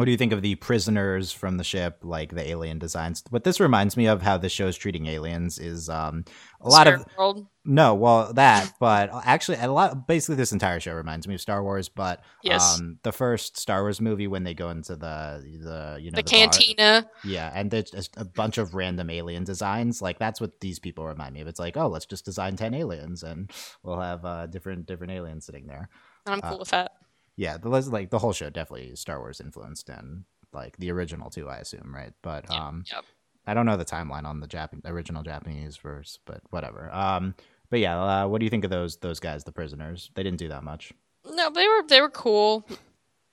what 0.00 0.06
do 0.06 0.10
you 0.10 0.16
think 0.16 0.32
of 0.32 0.42
the 0.42 0.56
prisoners 0.56 1.30
from 1.30 1.56
the 1.58 1.64
ship 1.64 1.98
like 2.02 2.34
the 2.34 2.48
alien 2.50 2.78
designs 2.78 3.22
what 3.30 3.44
this 3.44 3.60
reminds 3.60 3.96
me 3.96 4.06
of 4.06 4.22
how 4.22 4.36
the 4.36 4.48
show's 4.48 4.76
treating 4.76 5.06
aliens 5.06 5.58
is 5.58 5.88
um 5.88 6.24
a 6.62 6.68
lot 6.68 6.86
of 6.88 7.06
World. 7.16 7.46
no, 7.64 7.94
well, 7.94 8.34
that, 8.34 8.74
but 8.80 9.08
actually, 9.24 9.56
a 9.58 9.68
lot. 9.72 10.06
Basically, 10.06 10.34
this 10.36 10.52
entire 10.52 10.78
show 10.78 10.92
reminds 10.92 11.26
me 11.26 11.34
of 11.34 11.40
Star 11.40 11.62
Wars. 11.62 11.88
But 11.88 12.22
Yes. 12.42 12.78
um, 12.78 12.98
the 13.02 13.12
first 13.12 13.58
Star 13.58 13.80
Wars 13.80 13.98
movie 13.98 14.26
when 14.26 14.44
they 14.44 14.52
go 14.52 14.68
into 14.68 14.94
the 14.94 15.40
the 15.42 15.98
you 16.02 16.10
know 16.10 16.16
the 16.16 16.22
bar- 16.22 16.28
cantina. 16.30 17.08
yeah, 17.24 17.50
and 17.54 17.70
there's 17.70 18.10
a 18.18 18.26
bunch 18.26 18.58
of 18.58 18.74
random 18.74 19.08
alien 19.08 19.44
designs. 19.44 20.02
Like 20.02 20.18
that's 20.18 20.38
what 20.38 20.60
these 20.60 20.78
people 20.78 21.06
remind 21.06 21.32
me 21.32 21.40
of. 21.40 21.48
It's 21.48 21.58
like, 21.58 21.78
oh, 21.78 21.88
let's 21.88 22.04
just 22.04 22.26
design 22.26 22.56
ten 22.56 22.74
aliens, 22.74 23.22
and 23.22 23.50
we'll 23.82 24.00
have 24.00 24.22
uh, 24.26 24.46
different 24.46 24.84
different 24.84 25.12
aliens 25.14 25.46
sitting 25.46 25.66
there. 25.66 25.88
And 26.26 26.34
i'm 26.34 26.40
uh, 26.44 26.50
cool 26.50 26.58
with 26.58 26.68
that. 26.72 26.92
Yeah, 27.40 27.56
the 27.56 27.70
like 27.70 28.10
the 28.10 28.18
whole 28.18 28.34
show 28.34 28.50
definitely 28.50 28.94
Star 28.96 29.18
Wars 29.18 29.40
influenced, 29.40 29.88
and 29.88 30.24
like 30.52 30.76
the 30.76 30.92
original 30.92 31.30
too, 31.30 31.48
I 31.48 31.56
assume, 31.56 31.90
right? 31.94 32.12
But 32.20 32.50
um, 32.50 32.84
yep. 32.92 33.02
I 33.46 33.54
don't 33.54 33.64
know 33.64 33.78
the 33.78 33.84
timeline 33.86 34.26
on 34.26 34.40
the 34.40 34.46
Jap- 34.46 34.84
original 34.84 35.22
Japanese 35.22 35.78
verse, 35.78 36.18
but 36.26 36.42
whatever. 36.50 36.90
Um, 36.92 37.34
but 37.70 37.80
yeah, 37.80 37.98
uh, 37.98 38.28
what 38.28 38.40
do 38.40 38.44
you 38.44 38.50
think 38.50 38.64
of 38.64 38.70
those 38.70 38.98
those 38.98 39.20
guys, 39.20 39.44
the 39.44 39.52
prisoners? 39.52 40.10
They 40.14 40.22
didn't 40.22 40.38
do 40.38 40.48
that 40.48 40.62
much. 40.64 40.92
No, 41.32 41.48
they 41.48 41.66
were 41.66 41.82
they 41.88 42.02
were 42.02 42.10
cool. 42.10 42.68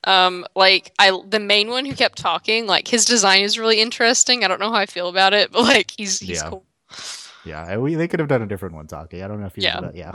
Um, 0.04 0.46
like 0.56 0.90
I, 0.98 1.12
the 1.28 1.38
main 1.38 1.68
one 1.68 1.84
who 1.84 1.92
kept 1.92 2.16
talking, 2.16 2.66
like 2.66 2.88
his 2.88 3.04
design 3.04 3.42
is 3.42 3.58
really 3.58 3.78
interesting. 3.78 4.42
I 4.42 4.48
don't 4.48 4.58
know 4.58 4.70
how 4.70 4.78
I 4.78 4.86
feel 4.86 5.08
about 5.08 5.34
it, 5.34 5.52
but 5.52 5.64
like 5.64 5.92
he's 5.98 6.18
he's 6.18 6.40
Yeah. 6.42 6.48
cool. 6.48 6.64
Yeah, 7.44 7.76
we, 7.76 7.94
they 7.94 8.08
could 8.08 8.20
have 8.20 8.28
done 8.30 8.40
a 8.40 8.46
different 8.46 8.74
one 8.74 8.86
talking. 8.86 9.22
I 9.22 9.28
don't 9.28 9.38
know 9.40 9.46
if 9.46 9.56
you. 9.58 9.64
Yeah. 9.64 9.90
Yeah. 9.92 10.12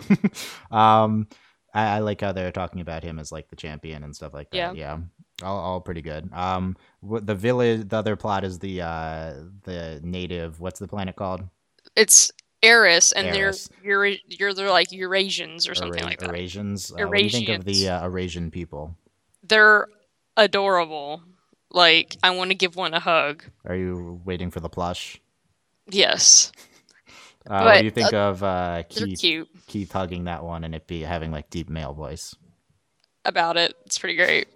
um, 1.03 1.27
I, 1.73 1.95
I 1.95 1.99
like 1.99 2.21
how 2.21 2.31
they're 2.31 2.51
talking 2.51 2.81
about 2.81 3.03
him 3.03 3.19
as 3.19 3.31
like 3.31 3.49
the 3.49 3.55
champion 3.55 4.03
and 4.03 4.15
stuff 4.15 4.33
like 4.33 4.49
that. 4.51 4.57
Yeah. 4.57 4.73
Yeah. 4.73 4.97
All, 5.41 5.57
all 5.57 5.81
pretty 5.81 6.01
good. 6.01 6.31
Um, 6.31 6.77
the 7.01 7.35
village, 7.35 7.89
the 7.89 7.97
other 7.97 8.15
plot 8.15 8.43
is 8.43 8.59
the 8.59 8.81
uh 8.81 9.33
the 9.63 9.99
native. 10.03 10.59
What's 10.59 10.79
the 10.79 10.87
planet 10.87 11.15
called? 11.15 11.43
It's 11.95 12.31
Arus, 12.63 13.13
and 13.15 13.27
Arus. 13.27 13.69
they're 13.81 14.05
you're 14.05 14.17
you're 14.27 14.53
they're 14.53 14.69
like 14.69 14.89
Arusians 14.89 15.69
or 15.69 15.75
something 15.75 15.99
Eura- 15.99 16.09
like 16.09 16.19
that. 16.19 16.29
Arusians. 16.29 16.91
Uh, 16.91 17.07
what 17.07 17.17
do 17.17 17.23
you 17.23 17.29
think 17.29 17.49
of 17.49 17.65
the 17.65 17.89
uh, 17.89 18.07
Arusian 18.07 18.51
people? 18.51 18.95
They're 19.43 19.87
adorable. 20.37 21.23
Like 21.71 22.15
I 22.21 22.29
want 22.31 22.51
to 22.51 22.55
give 22.55 22.75
one 22.75 22.93
a 22.93 22.99
hug. 22.99 23.43
Are 23.65 23.75
you 23.75 24.21
waiting 24.23 24.51
for 24.51 24.59
the 24.59 24.69
plush? 24.69 25.19
Yes, 25.89 26.51
Uh, 27.49 27.61
what 27.63 27.79
do 27.79 27.83
you 27.85 27.91
think 27.91 28.13
of 28.13 28.41
uh, 28.43 28.83
Keith 28.89 29.47
Keith 29.67 29.91
hugging 29.91 30.25
that 30.25 30.43
one 30.43 30.63
and 30.63 30.73
it 30.73 30.87
be 30.87 31.01
having 31.01 31.31
like 31.31 31.49
deep 31.49 31.69
male 31.69 31.93
voice? 31.93 32.35
about 33.25 33.55
it. 33.57 33.73
It's 33.85 33.97
pretty 33.97 34.17
great. 34.17 34.47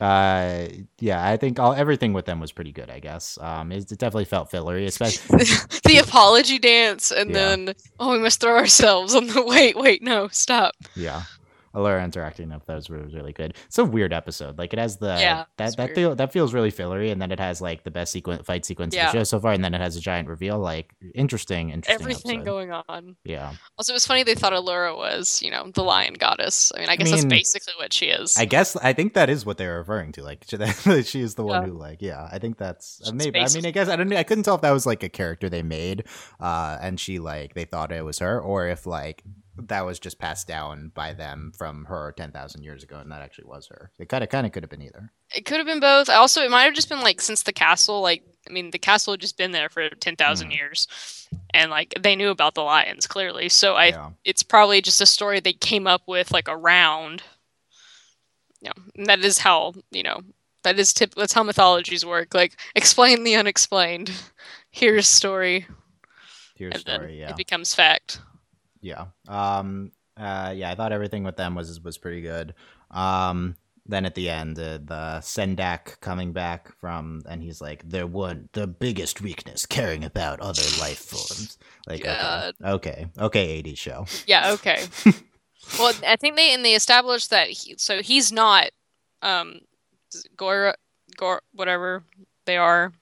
Uh, 0.00 0.68
yeah, 1.00 1.24
I 1.28 1.36
think 1.36 1.58
all 1.58 1.72
everything 1.72 2.12
with 2.12 2.24
them 2.24 2.38
was 2.38 2.52
pretty 2.52 2.70
good. 2.72 2.88
I 2.88 3.00
guess. 3.00 3.36
Um, 3.40 3.72
it, 3.72 3.90
it 3.90 3.98
definitely 3.98 4.26
felt 4.26 4.50
fillery, 4.50 4.86
especially. 4.86 5.38
the 5.84 5.98
apology 5.98 6.58
dance, 6.60 7.10
and 7.10 7.30
Yeah. 7.30 7.56
then 7.56 7.74
oh, 7.98 8.12
we 8.12 8.18
must 8.18 8.40
throw 8.40 8.56
ourselves 8.56 9.14
on 9.14 9.26
the 9.26 9.42
wait, 9.46 9.76
wait, 9.76 10.02
no, 10.02 10.28
stop. 10.28 10.74
yeah, 10.94 11.22
Allura 11.78 12.04
interacting 12.04 12.52
up 12.52 12.66
that 12.66 12.74
was 12.74 12.90
really, 12.90 13.32
good. 13.32 13.54
It's 13.66 13.78
a 13.78 13.84
weird 13.84 14.12
episode. 14.12 14.58
Like 14.58 14.72
it 14.72 14.78
has 14.78 14.96
the 14.98 15.16
Yeah, 15.20 15.44
that 15.56 15.76
that 15.76 15.94
feel 15.94 16.14
that 16.16 16.32
feels 16.32 16.52
really 16.52 16.70
fillery, 16.70 17.10
and 17.10 17.22
then 17.22 17.30
it 17.30 17.38
has 17.38 17.60
like 17.60 17.84
the 17.84 17.90
best 17.90 18.12
sequence 18.12 18.44
fight 18.44 18.64
sequence 18.64 18.94
Yeah. 18.94 19.06
of 19.06 19.12
the 19.12 19.18
show 19.20 19.24
so 19.24 19.40
far, 19.40 19.52
and 19.52 19.64
then 19.64 19.74
it 19.74 19.80
has 19.80 19.96
a 19.96 20.00
giant 20.00 20.28
reveal. 20.28 20.58
Like 20.58 20.94
interesting, 21.14 21.70
interesting. 21.70 22.00
Everything 22.02 22.40
episode. 22.40 22.44
going 22.44 22.72
on. 22.72 23.16
Yeah, 23.24 23.52
Also, 23.78 23.92
it 23.92 23.94
was 23.94 24.06
funny 24.06 24.22
they 24.24 24.34
thought 24.34 24.52
Allura 24.52 24.96
was, 24.96 25.40
you 25.42 25.50
know, 25.50 25.70
the 25.72 25.82
lion 25.84 26.14
goddess. 26.14 26.72
I 26.76 26.80
mean, 26.80 26.88
I 26.88 26.96
guess 26.96 27.06
mean, 27.06 27.14
that's 27.14 27.24
basically 27.24 27.74
what 27.78 27.92
she 27.92 28.06
is. 28.06 28.36
I 28.36 28.44
guess 28.44 28.74
I 28.76 28.92
think 28.92 29.14
that 29.14 29.30
is 29.30 29.46
what 29.46 29.58
they're 29.58 29.78
referring 29.78 30.12
to. 30.12 30.22
Like 30.24 30.44
she, 31.04 31.20
is 31.20 31.34
the 31.36 31.44
one 31.44 31.62
Yeah. 31.62 31.68
who 31.68 31.74
like 31.78 32.02
yeah. 32.02 32.28
I 32.30 32.38
think 32.38 32.58
that's 32.58 33.00
uh, 33.02 33.06
She's 33.06 33.12
maybe. 33.14 33.38
I 33.40 33.48
mean, 33.54 33.66
I 33.66 33.70
guess 33.70 33.88
I 33.88 33.96
don't. 33.96 34.12
I 34.12 34.22
couldn't 34.24 34.44
tell 34.44 34.56
if 34.56 34.62
that 34.62 34.72
was 34.72 34.86
like 34.86 35.02
a 35.02 35.08
character 35.08 35.48
they 35.48 35.62
made, 35.62 36.04
uh, 36.40 36.78
and 36.80 36.98
she 36.98 37.18
like 37.18 37.54
they 37.54 37.64
thought 37.64 37.92
it 37.92 38.04
was 38.04 38.18
her, 38.18 38.40
or 38.40 38.66
if 38.68 38.86
like 38.86 39.22
that 39.66 39.84
was 39.84 39.98
just 39.98 40.18
passed 40.18 40.46
down 40.48 40.90
by 40.94 41.12
them 41.12 41.52
from 41.56 41.84
her 41.86 42.12
ten 42.16 42.30
thousand 42.32 42.62
years 42.62 42.82
ago, 42.82 42.98
and 42.98 43.10
that 43.12 43.22
actually 43.22 43.46
was 43.48 43.66
her. 43.68 43.90
It 43.98 44.08
kind 44.08 44.22
of 44.24 44.30
kind 44.30 44.46
of 44.46 44.52
could 44.52 44.62
have 44.62 44.70
been 44.70 44.82
either. 44.82 45.10
it 45.34 45.44
could 45.44 45.58
have 45.58 45.66
been 45.66 45.80
both. 45.80 46.08
Also, 46.08 46.42
it 46.42 46.50
might 46.50 46.64
have 46.64 46.74
just 46.74 46.88
been 46.88 47.00
like 47.00 47.20
since 47.20 47.42
the 47.42 47.52
castle, 47.52 48.00
like 48.00 48.22
I 48.48 48.52
mean, 48.52 48.70
the 48.70 48.78
castle 48.78 49.12
had 49.12 49.20
just 49.20 49.36
been 49.36 49.50
there 49.50 49.68
for 49.68 49.88
ten 49.90 50.16
thousand 50.16 50.50
Mhm. 50.50 50.56
years, 50.56 51.28
and 51.52 51.70
like 51.70 51.94
they 52.00 52.16
knew 52.16 52.30
about 52.30 52.54
the 52.54 52.62
lions 52.62 53.06
clearly. 53.06 53.48
So 53.48 53.74
I, 53.74 53.86
yeah. 53.86 54.10
it's 54.24 54.42
probably 54.42 54.80
just 54.80 55.00
a 55.02 55.06
story 55.06 55.40
they 55.40 55.52
came 55.52 55.86
up 55.86 56.02
with 56.06 56.30
like 56.32 56.48
around. 56.48 57.22
You 58.60 58.70
know, 58.70 58.82
and 58.96 59.06
that 59.06 59.20
is 59.20 59.38
how 59.38 59.74
you 59.90 60.02
know 60.02 60.22
that 60.64 60.78
is 60.78 60.92
tip. 60.92 61.14
That's 61.14 61.32
how 61.32 61.42
mythologies 61.42 62.04
work. 62.04 62.34
Like 62.34 62.56
explain 62.74 63.22
the 63.24 63.36
unexplained. 63.36 64.10
Here's 64.70 65.06
story, 65.08 65.66
Here's 66.56 66.80
story. 66.80 67.20
Yeah. 67.20 67.30
it 67.30 67.36
becomes 67.36 67.74
fact. 67.74 68.20
Yeah. 68.80 69.06
Um. 69.28 69.92
Uh. 70.16 70.52
Yeah. 70.56 70.70
I 70.70 70.74
thought 70.74 70.92
everything 70.92 71.24
with 71.24 71.36
them 71.36 71.54
was 71.54 71.80
was 71.80 71.98
pretty 71.98 72.22
good. 72.22 72.54
Um. 72.90 73.56
Then 73.90 74.04
at 74.04 74.14
the 74.14 74.28
end, 74.28 74.58
uh, 74.58 74.76
the 74.84 75.20
Sendak 75.22 75.98
coming 76.00 76.34
back 76.34 76.76
from, 76.78 77.22
and 77.26 77.42
he's 77.42 77.62
like, 77.62 77.88
"They're 77.88 78.06
one, 78.06 78.50
the 78.52 78.66
biggest 78.66 79.22
weakness, 79.22 79.64
caring 79.64 80.04
about 80.04 80.40
other 80.40 80.60
life 80.78 80.98
forms." 80.98 81.56
Like, 81.86 82.04
okay, 82.04 82.52
okay, 82.62 83.06
okay, 83.18 83.62
80s 83.62 83.78
show. 83.78 84.04
Yeah. 84.26 84.50
Okay. 84.52 84.84
well, 85.78 85.94
I 86.06 86.16
think 86.16 86.36
they 86.36 86.52
and 86.52 86.62
they 86.62 86.74
established 86.74 87.30
that 87.30 87.48
he, 87.48 87.76
so 87.78 88.02
he's 88.02 88.30
not 88.30 88.70
um 89.22 89.60
Galra 90.36 90.74
Gor 91.16 91.42
whatever 91.52 92.04
they 92.44 92.56
are 92.56 92.92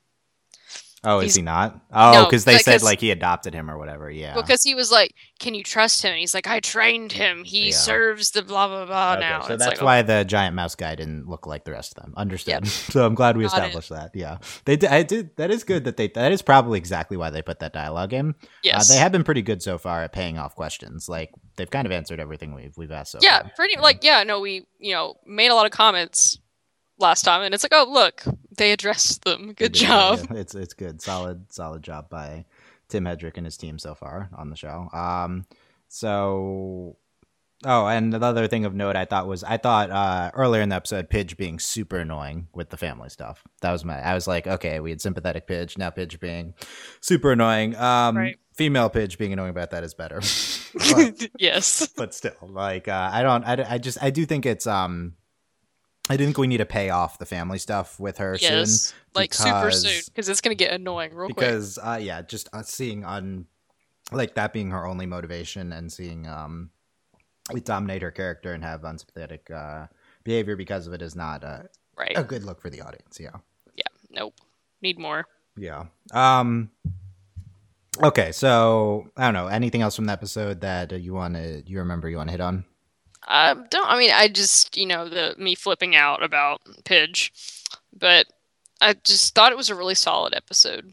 Oh, 1.09 1.21
is 1.21 1.35
he 1.37 1.43
not? 1.43 1.81
Oh, 1.93 2.13
No, 2.13 2.25
because 2.25 2.45
they 2.45 2.59
said 2.59 2.73
because- 2.73 2.83
like 2.83 3.01
he 3.01 3.11
adopted 3.13 3.55
him 3.55 3.71
or 3.71 3.79
whatever. 3.79 4.11
Yeah. 4.11 4.35
because 4.35 4.63
he 4.63 4.75
was 4.75 4.91
like, 4.91 5.15
"Can 5.39 5.55
you 5.55 5.63
trust 5.63 6.03
him?" 6.03 6.11
And 6.11 6.19
he's 6.19 6.35
like, 6.35 6.47
"I 6.49 6.61
trained 6.61 7.13
him. 7.13 7.45
He 7.45 7.67
Yeah. 7.69 7.77
serves 7.77 8.33
the 8.33 8.43
blah 8.43 8.67
blah 8.67 8.85
blah." 8.87 9.13
Okay, 9.13 9.21
now 9.21 9.41
so 9.43 9.55
It's 9.55 9.65
that's 9.65 9.81
like, 9.81 9.85
why 9.87 10.03
the 10.03 10.25
giant 10.25 10.55
mouse 10.57 10.75
guy 10.75 10.95
didn't 10.97 11.29
look 11.29 11.47
like 11.47 11.65
the 11.65 11.73
rest 11.73 11.97
of 11.97 12.03
them. 12.03 12.13
Understood. 12.17 12.65
Yep. 12.65 12.67
so 12.67 13.07
I'm 13.07 13.15
glad 13.15 13.37
we 13.37 13.45
Got 13.45 13.53
it. 13.55 13.57
established 13.67 13.89
that. 13.91 14.11
Yeah, 14.15 14.39
they 14.65 14.77
did. 14.77 14.91
I 14.91 15.03
did. 15.05 15.37
That 15.37 15.51
is 15.51 15.63
good. 15.65 15.85
That 15.85 15.97
they. 15.97 16.09
That 16.09 16.33
is 16.33 16.43
probably 16.43 16.79
exactly 16.79 17.17
why 17.17 17.31
they 17.31 17.41
put 17.43 17.61
that 17.61 17.73
dialogue 17.73 18.13
in. 18.13 18.35
yes, 18.63 18.91
Uh, 18.91 18.95
they 18.95 18.99
have 18.99 19.13
been 19.13 19.25
pretty 19.25 19.43
good 19.43 19.63
so 19.63 19.79
far 19.79 20.03
at 20.03 20.13
paying 20.13 20.39
off 20.39 20.57
questions. 20.57 21.09
Like 21.09 21.31
they've 21.57 21.71
kind 21.71 21.87
of 21.87 21.93
answered 21.93 22.19
everything 22.21 22.53
we've 22.55 22.77
we've 22.77 22.91
asked 22.91 23.13
so 23.13 23.19
yeah, 23.23 23.43
far. 23.43 23.53
pretty 23.57 23.77
like 23.81 24.03
yeah. 24.03 24.23
No, 24.25 24.41
we 24.41 24.67
you 24.79 24.93
know 24.93 25.15
made 25.25 25.49
a 25.49 25.55
lot 25.55 25.67
of 25.67 25.73
comments 25.73 26.39
last 26.99 27.23
time, 27.23 27.43
and 27.43 27.55
it's 27.55 27.65
like, 27.65 27.73
oh 27.75 27.87
look, 27.91 28.25
they 28.57 28.73
addressed 28.73 29.25
them. 29.25 29.49
Good 29.49 29.73
did, 29.73 29.87
job. 29.87 30.21
yeah. 30.31 30.37
It's 30.41 30.55
it's 30.55 30.75
good. 30.75 31.01
Solid 31.03 31.53
solid 31.53 31.83
job 31.83 32.09
by 32.09 32.45
Tim 32.89 33.05
Hedrick 33.05 33.37
and 33.37 33.47
his 33.47 33.57
team 33.57 33.79
so 33.79 33.95
far 33.95 34.31
on 34.37 34.51
the 34.51 34.57
show. 34.57 34.89
Um, 34.93 35.47
so 35.89 36.97
Oh, 37.65 37.87
and 37.87 38.13
another 38.13 38.47
thing 38.49 38.67
of 38.67 38.75
note 38.75 38.97
I 38.97 39.07
thought 39.07 39.27
was 39.27 39.43
I 39.43 39.57
thought 39.57 39.91
uh, 39.91 40.31
earlier 40.35 40.61
in 40.61 40.69
the 40.69 40.77
episode 40.77 41.09
Pidge 41.09 41.39
being 41.39 41.59
super 41.59 41.97
annoying 41.97 42.49
with 42.53 42.69
the 42.69 42.77
family 42.77 43.09
stuff. 43.09 43.43
That 43.63 43.73
was 43.73 43.83
my 43.83 43.99
I 43.99 44.15
was 44.15 44.27
like, 44.27 44.47
okay, 44.47 44.79
we 44.79 44.91
had 44.91 45.01
sympathetic 45.01 45.47
Pidge, 45.47 45.79
now 45.79 45.89
Pidge 45.91 46.21
being 46.21 46.53
super 47.01 47.33
annoying. 47.33 47.75
Um 47.77 48.17
Right. 48.17 48.39
female 48.55 48.91
Pidge 48.91 49.17
being 49.17 49.33
annoying 49.33 49.51
about 49.51 49.71
that 49.71 49.85
is 49.85 49.95
better. 49.95 50.21
but, 50.95 51.29
yes. 51.39 51.89
but 51.97 52.13
still, 52.13 52.37
like 52.43 52.89
uh, 52.89 53.11
I 53.11 53.23
don't 53.23 53.45
I, 53.45 53.75
I 53.75 53.79
just 53.79 54.03
I 54.03 54.11
do 54.11 54.27
think 54.27 54.45
it's 54.45 54.67
um 54.67 55.15
I 56.09 56.17
think 56.17 56.39
we 56.39 56.47
need 56.47 56.59
to 56.59 56.67
pay 56.67 56.91
off 56.91 57.19
the 57.19 57.27
family 57.27 57.59
stuff 57.59 57.99
with 57.99 58.19
her 58.19 58.39
soon 58.39 58.51
Yes. 58.53 58.95
Like 59.15 59.35
super 59.35 59.71
soon 59.73 59.91
because- 59.91 60.09
because 60.09 60.29
it's 60.29 60.41
gonna 60.41 60.55
get 60.55 60.73
annoying 60.73 61.15
real 61.15 61.27
quick. 61.29 61.37
because 61.37 61.79
uh 61.83 61.99
yeah 62.01 62.23
just 62.23 62.49
uh, 62.53 62.63
seeing 62.63 63.05
on 63.05 63.47
like 64.13 64.35
that 64.35 64.53
being 64.53 64.71
her 64.71 64.87
only 64.87 65.07
motivation 65.07 65.73
and 65.73 65.93
seeing 65.93 66.27
um 66.29 66.71
it 67.53 67.65
dominate 67.65 68.03
her 68.03 68.11
character 68.11 68.53
and 68.53 68.63
have 68.63 68.85
unsympathetic 68.85 69.51
uh 69.51 69.87
behavior 70.25 70.55
because 70.57 70.87
of 70.87 70.93
it 70.93 71.03
is 71.03 71.17
not 71.17 71.43
uh, 71.45 71.63
Right. 71.97 72.13
a 72.17 72.23
good 72.23 72.45
look 72.45 72.61
for 72.61 72.69
the 72.71 72.83
audience 72.83 73.19
yeah 73.21 73.37
Yeah, 73.75 73.85
Nope. 74.11 74.35
Need 74.83 74.99
more. 74.99 75.27
yeah 75.57 75.87
um 76.13 76.71
okay 78.03 78.31
so 78.33 79.09
i 79.17 79.25
don't 79.25 79.33
know 79.35 79.47
anything 79.47 79.81
else 79.81 79.97
from 79.97 80.05
the 80.05 80.13
episode 80.13 80.61
that 80.61 80.93
uh, 80.93 80.97
you 80.97 81.15
want 81.15 81.35
to 81.35 81.63
you 81.67 81.79
remember 81.79 82.09
you 82.11 82.19
want 82.19 82.29
to 82.29 82.33
hit 82.33 82.41
on 82.43 82.65
I 83.27 83.55
don't. 83.55 83.89
I 83.91 83.99
mean, 83.99 84.11
I 84.13 84.29
just 84.29 84.77
you 84.77 84.87
know 84.87 85.09
the 85.09 85.35
me 85.39 85.55
flipping 85.55 85.95
out 85.97 86.23
about 86.23 86.61
Pidge, 86.85 87.31
but 87.97 88.27
I 88.81 88.95
just 89.05 89.35
thought 89.35 89.53
it 89.53 89.59
was 89.59 89.71
a 89.71 89.75
really 89.75 89.95
solid 89.97 90.35
episode. 90.35 90.93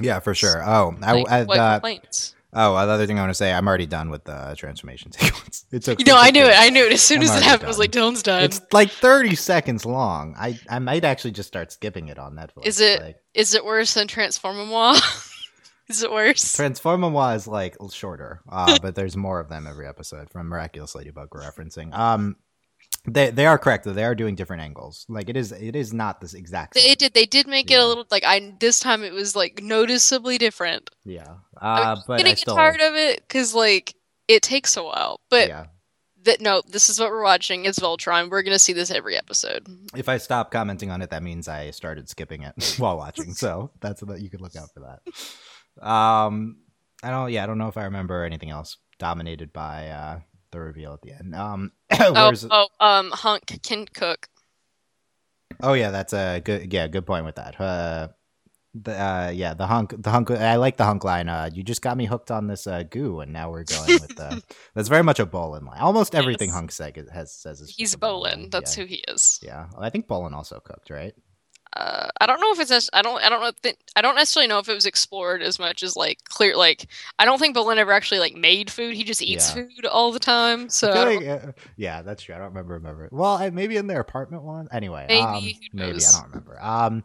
yeah 0.00 0.18
for 0.18 0.34
sure 0.34 0.60
oh 0.68 0.94
i, 1.02 1.12
Like, 1.12 1.28
I 1.30 1.44
what 1.44 1.58
uh, 1.58 1.74
complaints? 1.74 2.34
oh 2.52 2.76
another 2.76 3.06
thing 3.06 3.16
i 3.18 3.22
want 3.22 3.30
to 3.30 3.34
say 3.34 3.52
i'm 3.52 3.68
already 3.68 3.86
done 3.86 4.10
with 4.10 4.24
the 4.24 4.54
transformation 4.58 5.12
sequence 5.18 5.64
it's 5.70 5.88
okay 5.88 6.02
You 6.04 6.12
know, 6.12 6.18
I 6.18 6.30
knew 6.32 6.44
it. 6.44 6.54
I 6.56 6.70
knew 6.70 6.84
it 6.84 6.92
as 6.92 7.02
soon 7.02 7.18
I'm 7.18 7.24
as 7.24 7.36
it 7.36 7.42
happened. 7.44 7.66
I 7.66 7.68
was 7.68 7.78
like, 7.78 7.90
Dylan's 7.92 8.22
done. 8.22 8.42
It's 8.44 8.60
like 8.72 8.90
30 8.90 9.34
seconds 9.34 9.84
long. 9.86 10.34
I, 10.38 10.58
I 10.68 10.78
might 10.78 11.04
actually 11.04 11.32
just 11.32 11.48
start 11.48 11.72
skipping 11.72 12.08
it 12.08 12.18
on 12.18 12.34
Netflix. 12.34 12.66
Is 12.66 12.80
it- 12.80 13.00
Like, 13.02 13.16
Is 13.34 13.54
it 13.54 13.64
worse 13.64 13.94
than 13.94 14.06
Transformers? 14.08 14.68
Is 15.88 16.02
it 16.02 16.10
worse? 16.10 16.54
Transformers 16.54 17.42
is 17.42 17.46
like 17.48 17.76
shorter, 17.90 18.40
uh, 18.48 18.78
but 18.82 18.94
there's 18.94 19.16
more 19.16 19.40
of 19.40 19.48
them 19.48 19.66
every 19.66 19.86
episode 19.86 20.30
from 20.30 20.48
Miraculous 20.48 20.94
Ladybug 20.94 21.28
we're 21.32 21.42
referencing. 21.42 21.92
Um, 21.94 22.36
they 23.06 23.30
they 23.30 23.44
are 23.44 23.58
correct 23.58 23.84
though. 23.84 23.92
They 23.92 24.04
are 24.04 24.14
doing 24.14 24.34
different 24.34 24.62
angles. 24.62 25.04
Like 25.10 25.28
it 25.28 25.36
is 25.36 25.52
it 25.52 25.76
is 25.76 25.92
not 25.92 26.20
this 26.22 26.32
exact. 26.32 26.72
They 26.74 26.80
Same. 26.80 26.94
did. 26.98 27.14
They 27.14 27.26
did 27.26 27.46
make 27.46 27.70
it 27.70 27.74
a 27.74 27.86
little 27.86 28.06
like 28.10 28.24
I. 28.24 28.54
This 28.60 28.80
time 28.80 29.02
it 29.02 29.12
was 29.12 29.36
like 29.36 29.62
noticeably 29.62 30.38
different. 30.38 30.88
Yeah. 31.04 31.34
I'm 31.58 31.98
Uh, 31.98 32.02
but 32.06 32.16
gonna 32.18 32.30
I 32.30 32.32
get 32.32 32.38
still. 32.38 32.56
tired 32.56 32.80
of 32.80 32.94
it 32.94 33.20
because 33.20 33.54
like 33.54 33.94
it 34.26 34.42
takes 34.42 34.78
a 34.78 34.82
while. 34.82 35.20
But 35.28 35.48
yeah. 35.48 35.66
that 36.22 36.40
no, 36.40 36.62
this 36.66 36.88
is 36.88 36.98
what 36.98 37.10
we're 37.10 37.22
watching. 37.22 37.66
It's 37.66 37.78
Voltron. 37.78 38.30
We're 38.30 38.42
gonna 38.42 38.58
see 38.58 38.72
this 38.72 38.90
every 38.90 39.18
episode. 39.18 39.66
If 39.94 40.08
I 40.08 40.16
stop 40.16 40.50
commenting 40.50 40.90
on 40.90 41.02
it, 41.02 41.10
that 41.10 41.22
means 41.22 41.46
I 41.46 41.72
started 41.72 42.08
skipping 42.08 42.42
it 42.42 42.74
while 42.78 42.96
watching. 42.96 43.34
So 43.34 43.70
that's 43.80 44.00
that 44.00 44.22
you 44.22 44.30
could 44.30 44.40
look 44.40 44.56
out 44.56 44.72
for 44.72 44.80
that. 44.80 45.00
Um, 45.80 46.58
I 47.02 47.10
don't. 47.10 47.30
Yeah, 47.30 47.44
I 47.44 47.46
don't 47.46 47.58
know 47.58 47.68
if 47.68 47.76
I 47.76 47.84
remember 47.84 48.24
anything 48.24 48.50
else 48.50 48.76
dominated 48.98 49.52
by 49.52 49.88
uh 49.88 50.20
the 50.52 50.60
reveal 50.60 50.94
at 50.94 51.02
the 51.02 51.12
end. 51.12 51.34
Um, 51.34 51.72
Oh, 52.00 52.12
where's 52.12 52.46
oh, 52.50 52.68
um, 52.80 53.10
Hunk 53.12 53.62
can 53.62 53.86
cook. 53.86 54.28
Oh 55.62 55.74
yeah, 55.74 55.90
that's 55.90 56.12
a 56.12 56.40
good 56.40 56.72
yeah 56.72 56.88
good 56.88 57.06
point 57.06 57.24
with 57.24 57.36
that. 57.36 57.60
Uh, 57.60 58.08
the 58.74 59.00
uh, 59.00 59.30
yeah 59.32 59.54
the 59.54 59.66
hunk 59.66 59.94
the 59.96 60.10
hunk 60.10 60.30
I 60.30 60.56
like 60.56 60.76
the 60.76 60.84
hunk 60.84 61.04
line. 61.04 61.28
Uh, 61.28 61.50
you 61.52 61.62
just 61.62 61.82
got 61.82 61.96
me 61.96 62.06
hooked 62.06 62.30
on 62.30 62.48
this 62.48 62.66
uh, 62.66 62.82
goo, 62.82 63.20
and 63.20 63.32
now 63.32 63.50
we're 63.50 63.64
going 63.64 63.86
with 64.00 64.16
the. 64.16 64.42
that's 64.74 64.88
very 64.88 65.02
much 65.04 65.20
a 65.20 65.26
Bolin 65.26 65.64
line. 65.66 65.80
Almost 65.80 66.14
everything 66.14 66.48
Yes. 66.48 66.56
Hunk 66.56 66.72
said 66.72 67.08
has 67.12 67.32
says 67.32 67.60
is 67.60 67.74
He's 67.76 67.94
Bolin. 67.94 68.50
That's 68.50 68.76
yeah. 68.76 68.82
who 68.82 68.88
he 68.88 69.04
is. 69.06 69.38
Yeah, 69.42 69.66
I 69.78 69.90
think 69.90 70.08
Bolin 70.08 70.32
also 70.32 70.58
cooked, 70.60 70.90
right? 70.90 71.14
Uh, 71.76 72.08
I 72.20 72.26
don't 72.26 72.40
know 72.40 72.52
if 72.52 72.60
it's. 72.60 72.88
I 72.92 73.02
don't. 73.02 73.22
I 73.24 73.28
don't 73.28 73.40
know. 73.40 73.50
It- 73.64 73.78
I 73.96 74.02
don't 74.02 74.14
necessarily 74.16 74.48
know 74.48 74.58
if 74.58 74.68
it 74.68 74.74
was 74.74 74.86
explored 74.86 75.42
as 75.42 75.58
much 75.58 75.82
as 75.82 75.96
like 75.96 76.18
clear. 76.24 76.56
Like 76.56 76.86
I 77.18 77.24
don't 77.24 77.38
think 77.38 77.56
Bolin 77.56 77.76
ever 77.78 77.92
actually 77.92 78.20
like 78.20 78.34
made 78.34 78.70
food. 78.70 78.94
He 78.96 79.02
just 79.04 79.22
eats 79.22 79.48
Yeah. 79.56 79.64
food 79.64 79.86
all 79.86 80.12
the 80.12 80.18
time. 80.20 80.68
So 80.68 80.88
I 80.88 80.90
I 80.90 80.94
feel 80.94 81.04
don't- 81.04 81.26
like, 81.26 81.44
uh, 81.48 81.52
yeah, 81.76 82.02
that's 82.02 82.22
true. 82.22 82.34
I 82.34 82.38
don't 82.38 82.48
remember. 82.48 82.74
Remember? 82.74 83.08
Well, 83.12 83.50
maybe 83.50 83.76
in 83.76 83.86
their 83.88 84.00
apartment 84.00 84.42
one. 84.44 84.68
Anyway, 84.72 85.06
Maybe, 85.08 85.20
um, 85.22 85.34
maybe 85.72 85.98
I 86.04 86.10
don't 86.12 86.26
remember. 86.28 86.58
Um, 86.62 87.02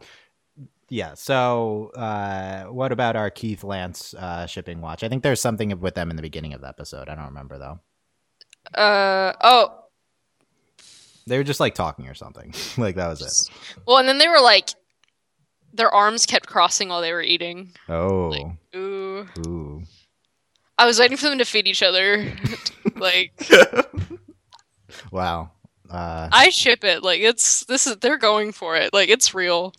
yeah. 0.88 1.14
So, 1.14 1.90
uh, 1.96 2.64
what 2.64 2.92
about 2.92 3.14
our 3.16 3.30
Keith 3.30 3.62
Lance 3.64 4.14
uh, 4.14 4.46
shipping 4.46 4.80
watch? 4.80 5.02
I 5.04 5.08
think 5.08 5.22
there's 5.22 5.40
something 5.40 5.78
with 5.80 5.94
them 5.94 6.10
in 6.10 6.16
the 6.16 6.22
beginning 6.22 6.52
of 6.54 6.60
the 6.60 6.68
episode. 6.68 7.08
I 7.08 7.14
don't 7.14 7.26
remember 7.26 7.58
though. 7.58 7.80
uh 8.80 9.32
oh. 9.40 9.79
They 11.26 11.36
were 11.36 11.44
just 11.44 11.60
like 11.60 11.74
talking 11.74 12.08
or 12.08 12.14
something. 12.14 12.54
like 12.78 12.96
that 12.96 13.08
was 13.08 13.22
it. 13.22 13.54
Well, 13.86 13.98
and 13.98 14.08
then 14.08 14.18
they 14.18 14.28
were 14.28 14.40
like, 14.40 14.70
their 15.72 15.90
arms 15.90 16.26
kept 16.26 16.46
crossing 16.46 16.88
while 16.88 17.00
they 17.00 17.12
were 17.12 17.22
eating. 17.22 17.72
Oh, 17.88 18.56
Ooh. 18.74 19.26
ooh. 19.46 19.82
I 20.78 20.86
was 20.86 20.98
waiting 20.98 21.18
for 21.18 21.28
them 21.28 21.38
to 21.38 21.44
feed 21.44 21.68
each 21.68 21.82
other. 21.82 22.32
like 22.96 23.32
wow. 25.12 25.50
Uh, 25.90 26.28
I 26.32 26.50
ship 26.50 26.84
it. 26.84 27.02
Like 27.02 27.20
it's 27.20 27.64
this 27.66 27.86
is 27.86 27.96
they're 27.96 28.16
going 28.16 28.52
for 28.52 28.76
it. 28.76 28.92
Like 28.94 29.08
it's 29.08 29.34
real. 29.34 29.74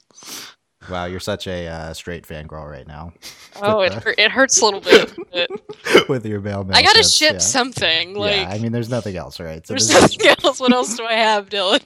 Wow, 0.90 1.06
you're 1.06 1.20
such 1.20 1.48
a 1.48 1.68
uh, 1.68 1.94
straight 1.94 2.28
fangirl 2.28 2.70
right 2.70 2.88
now. 2.88 3.14
Oh, 3.64 3.82
it 3.82 3.94
it 4.18 4.32
hurts 4.32 4.60
a 4.62 4.66
little 4.66 4.80
bit. 4.80 5.14
but 5.32 6.10
with 6.10 6.26
your 6.26 6.40
mail. 6.40 6.68
I 6.74 6.82
gotta 6.82 7.04
ship 7.04 7.34
yeah. 7.34 7.40
something. 7.40 8.16
Like 8.16 8.38
yeah, 8.38 8.50
I 8.50 8.60
mean, 8.60 8.72
there's 8.72 8.90
nothing 8.90 9.18
else, 9.18 9.40
right? 9.40 9.68
So 9.68 9.74
there's 9.74 9.90
this 9.90 10.18
nothing 10.18 10.46
else. 10.46 10.60
What 10.60 10.72
else 10.72 10.96
do 10.96 11.04
I 11.04 11.14
have, 11.14 11.50
Dylan? 11.50 11.82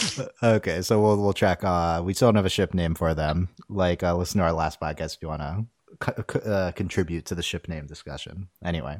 okay, 0.42 0.82
so 0.82 1.00
we'll 1.00 1.22
we'll 1.22 1.34
track. 1.34 1.62
Uh, 1.62 2.02
we 2.04 2.14
still 2.14 2.28
don't 2.28 2.36
have 2.36 2.46
a 2.46 2.50
ship 2.50 2.74
name 2.74 2.94
for 2.94 3.14
them. 3.14 3.50
Like, 3.68 4.02
uh, 4.02 4.16
listen 4.16 4.38
to 4.38 4.44
our 4.44 4.52
last 4.52 4.80
podcast 4.80 5.16
if 5.16 5.22
you 5.22 5.28
want 5.28 5.42
to 5.42 6.50
uh, 6.50 6.72
contribute 6.72 7.26
to 7.26 7.34
the 7.34 7.42
ship 7.42 7.68
name 7.68 7.86
discussion. 7.86 8.48
Anyway, 8.64 8.94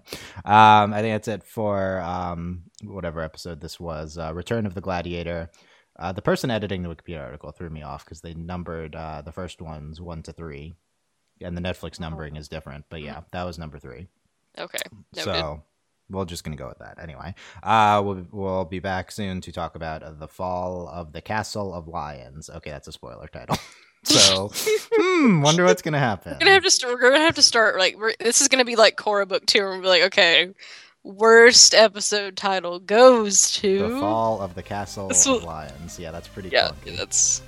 um, 0.44 0.92
I 0.92 1.00
think 1.00 1.14
that's 1.14 1.28
it 1.28 1.42
for 1.42 2.00
um, 2.00 2.64
whatever 2.84 3.22
episode 3.22 3.60
this 3.60 3.80
was. 3.80 4.18
Uh, 4.18 4.32
Return 4.34 4.66
of 4.66 4.74
the 4.74 4.80
Gladiator. 4.80 5.50
Uh, 5.98 6.12
the 6.12 6.22
person 6.22 6.50
editing 6.50 6.82
the 6.82 6.88
Wikipedia 6.88 7.22
article 7.22 7.50
threw 7.52 7.70
me 7.70 7.82
off 7.82 8.04
because 8.04 8.20
they 8.20 8.34
numbered 8.34 8.94
uh, 8.96 9.22
the 9.22 9.32
first 9.32 9.60
ones 9.60 10.00
one 10.00 10.22
to 10.22 10.32
three, 10.32 10.74
and 11.40 11.56
the 11.56 11.60
Netflix 11.60 12.00
numbering 12.00 12.36
is 12.36 12.48
different. 12.48 12.86
But 12.88 13.02
yeah, 13.02 13.20
that 13.32 13.44
was 13.44 13.58
number 13.58 13.78
three. 13.78 14.08
Okay. 14.58 14.78
Noted. 15.14 15.24
So 15.24 15.62
we're 16.12 16.24
just 16.24 16.44
gonna 16.44 16.56
go 16.56 16.68
with 16.68 16.78
that 16.78 16.98
anyway. 17.00 17.34
Uh, 17.62 18.02
we'll 18.04 18.26
we'll 18.30 18.64
be 18.64 18.78
back 18.78 19.10
soon 19.10 19.40
to 19.42 19.52
talk 19.52 19.74
about 19.74 20.02
uh, 20.02 20.12
the 20.12 20.28
fall 20.28 20.88
of 20.88 21.12
the 21.12 21.20
Castle 21.20 21.74
of 21.74 21.88
Lions. 21.88 22.50
Okay, 22.50 22.70
that's 22.70 22.88
a 22.88 22.92
spoiler 22.92 23.28
title. 23.28 23.56
so, 24.04 24.50
hmm, 24.54 25.42
wonder 25.42 25.64
what's 25.64 25.82
gonna 25.82 25.98
happen. 25.98 26.32
We're 26.40 26.46
gonna 26.46 26.52
have 26.52 26.64
to 26.64 26.70
start. 26.70 26.94
We're 26.94 27.10
gonna 27.10 27.24
have 27.24 27.36
to 27.36 27.42
start. 27.42 27.78
Like 27.78 27.98
we're, 27.98 28.14
this 28.18 28.40
is 28.40 28.48
gonna 28.48 28.64
be 28.64 28.76
like 28.76 28.96
Korra 28.96 29.26
book 29.26 29.46
two, 29.46 29.60
and 29.60 29.68
we'll 29.70 29.82
be 29.82 29.88
like, 29.88 30.02
okay, 30.04 30.52
worst 31.04 31.74
episode 31.74 32.36
title 32.36 32.78
goes 32.78 33.52
to 33.52 33.88
the 33.88 34.00
fall 34.00 34.40
of 34.40 34.54
the 34.54 34.62
Castle 34.62 35.08
This 35.08 35.26
of 35.26 35.42
Lions. 35.44 35.98
Yeah, 35.98 36.10
that's 36.10 36.28
pretty. 36.28 36.50
Yeah, 36.50 36.70
clunky. 36.84 36.96
that's 36.96 37.42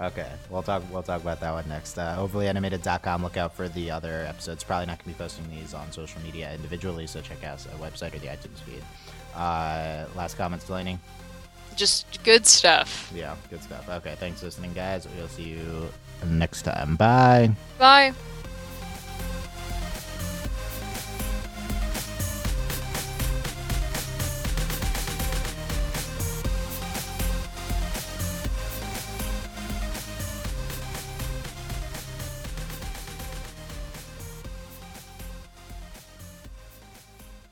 Okay, 0.00 0.30
we'll 0.50 0.62
talk. 0.62 0.82
We'll 0.92 1.02
talk 1.02 1.22
about 1.22 1.40
that 1.40 1.52
one 1.52 1.66
next. 1.68 1.96
Uh, 1.96 2.16
overlyanimated.com. 2.18 3.22
Look 3.22 3.36
out 3.38 3.54
for 3.56 3.68
the 3.68 3.90
other 3.90 4.26
episodes. 4.28 4.62
Probably 4.62 4.86
not 4.86 4.98
gonna 4.98 5.14
be 5.16 5.18
posting 5.18 5.48
these 5.48 5.72
on 5.72 5.90
social 5.90 6.20
media 6.22 6.52
individually, 6.54 7.06
so 7.06 7.20
check 7.22 7.42
out 7.44 7.58
the 7.60 7.70
website 7.78 8.14
or 8.14 8.18
the 8.18 8.26
iTunes 8.26 8.58
feed. 8.66 8.82
Uh, 9.34 10.04
last 10.14 10.36
comments, 10.36 10.66
Delaney. 10.66 10.98
just 11.76 12.22
good 12.24 12.46
stuff. 12.46 13.10
Yeah, 13.14 13.36
good 13.50 13.62
stuff. 13.62 13.88
Okay, 13.88 14.14
thanks 14.18 14.40
for 14.40 14.46
listening, 14.46 14.72
guys. 14.74 15.06
We'll 15.16 15.28
see 15.28 15.44
you 15.44 15.88
next 16.26 16.62
time. 16.62 16.96
Bye. 16.96 17.50
Bye. 17.78 18.12